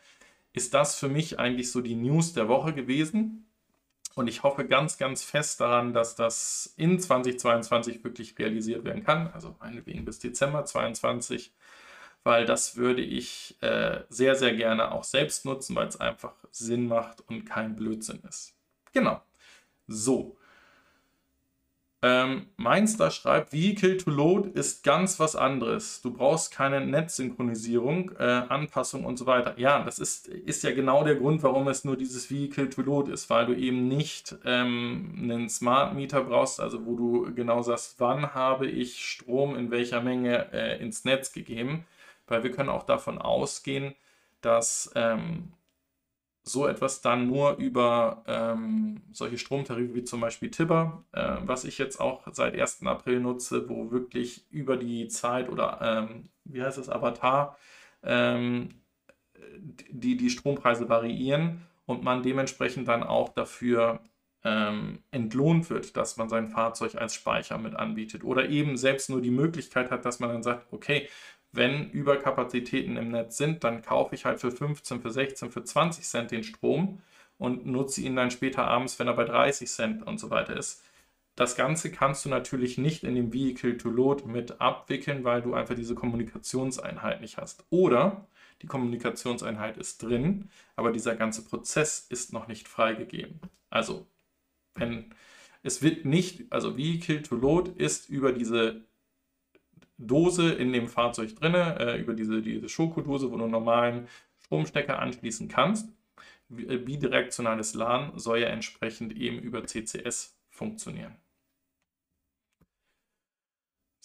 [0.53, 3.47] ist das für mich eigentlich so die News der Woche gewesen.
[4.15, 9.31] Und ich hoffe ganz, ganz fest daran, dass das in 2022 wirklich realisiert werden kann.
[9.33, 11.51] Also meinetwegen bis Dezember 2022,
[12.23, 16.87] weil das würde ich äh, sehr, sehr gerne auch selbst nutzen, weil es einfach Sinn
[16.87, 18.53] macht und kein Blödsinn ist.
[18.93, 19.21] Genau.
[19.87, 20.37] So.
[22.05, 26.01] Ähm, Mainster schreibt, Vehicle to Load ist ganz was anderes.
[26.01, 29.57] Du brauchst keine Netzsynchronisierung, äh, Anpassung und so weiter.
[29.57, 33.09] Ja, das ist, ist ja genau der Grund, warum es nur dieses Vehicle to Load
[33.09, 37.95] ist, weil du eben nicht ähm, einen Smart Meter brauchst, also wo du genau sagst,
[37.99, 41.85] wann habe ich Strom in welcher Menge äh, ins Netz gegeben,
[42.27, 43.95] weil wir können auch davon ausgehen,
[44.41, 45.53] dass ähm,
[46.43, 51.77] so etwas dann nur über ähm, solche Stromtarife wie zum Beispiel Tibber, äh, was ich
[51.77, 52.85] jetzt auch seit 1.
[52.85, 57.57] April nutze, wo wirklich über die Zeit oder ähm, wie heißt es, Avatar,
[58.03, 58.69] ähm,
[59.89, 64.01] die, die Strompreise variieren und man dementsprechend dann auch dafür
[64.43, 69.21] ähm, entlohnt wird, dass man sein Fahrzeug als Speicher mit anbietet oder eben selbst nur
[69.21, 71.07] die Möglichkeit hat, dass man dann sagt, okay,
[71.53, 76.03] wenn Überkapazitäten im Netz sind, dann kaufe ich halt für 15, für 16, für 20
[76.03, 77.01] Cent den Strom
[77.37, 80.83] und nutze ihn dann später abends, wenn er bei 30 Cent und so weiter ist.
[81.35, 85.53] Das Ganze kannst du natürlich nicht in dem Vehicle to Load mit abwickeln, weil du
[85.53, 87.65] einfach diese Kommunikationseinheit nicht hast.
[87.69, 88.27] Oder
[88.61, 93.39] die Kommunikationseinheit ist drin, aber dieser ganze Prozess ist noch nicht freigegeben.
[93.69, 94.07] Also,
[94.75, 95.13] wenn
[95.63, 98.85] es wird nicht, also Vehicle to Load ist über diese
[100.07, 104.07] Dose in dem Fahrzeug drin, äh, über diese, diese Schokodose, wo du einen normalen
[104.45, 105.89] Stromstecker anschließen kannst.
[106.49, 111.15] Äh, bidirektionales LAN soll ja entsprechend eben über CCS funktionieren.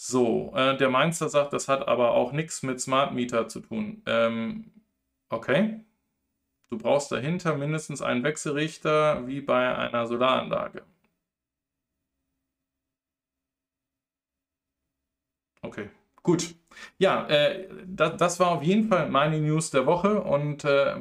[0.01, 4.03] So, äh, der Mainzer sagt, das hat aber auch nichts mit Smart Meter zu tun.
[4.07, 4.71] Ähm,
[5.29, 5.81] okay.
[6.71, 10.85] Du brauchst dahinter mindestens einen Wechselrichter wie bei einer Solaranlage.
[15.69, 15.91] Okay,
[16.23, 16.55] gut.
[16.97, 20.97] Ja, äh, das, das, war auf jeden Fall meine News der Woche und äh,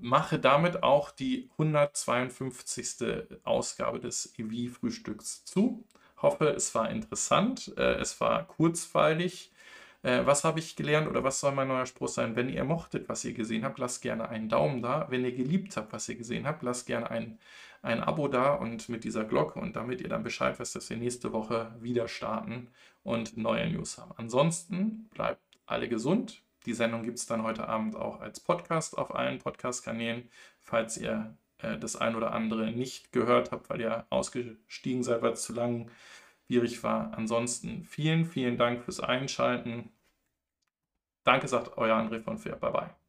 [0.00, 3.40] mache damit auch die 152.
[3.42, 5.84] Ausgabe des EV-Frühstücks zu.
[6.22, 9.50] Hoffe, es war interessant, äh, es war kurzweilig.
[10.04, 12.36] Äh, was habe ich gelernt oder was soll mein neuer Spruch sein?
[12.36, 15.06] Wenn ihr mochtet, was ihr gesehen habt, lasst gerne einen Daumen da.
[15.10, 17.40] Wenn ihr geliebt habt, was ihr gesehen habt, lasst gerne ein,
[17.84, 20.96] ein Abo da und mit dieser Glocke und damit ihr dann Bescheid wisst, dass wir
[20.96, 22.68] nächste Woche wieder starten
[23.02, 24.12] und neue News haben.
[24.16, 26.42] Ansonsten bleibt alle gesund.
[26.66, 30.30] Die Sendung gibt es dann heute Abend auch als Podcast auf allen Podcast-Kanälen.
[30.60, 35.32] Falls ihr äh, das ein oder andere nicht gehört habt, weil ihr ausgestiegen seid, weil
[35.32, 37.12] es zu langwierig war.
[37.16, 39.90] Ansonsten vielen, vielen Dank fürs Einschalten.
[41.24, 42.56] Danke, sagt euer André von Fair.
[42.56, 43.03] Bye bye.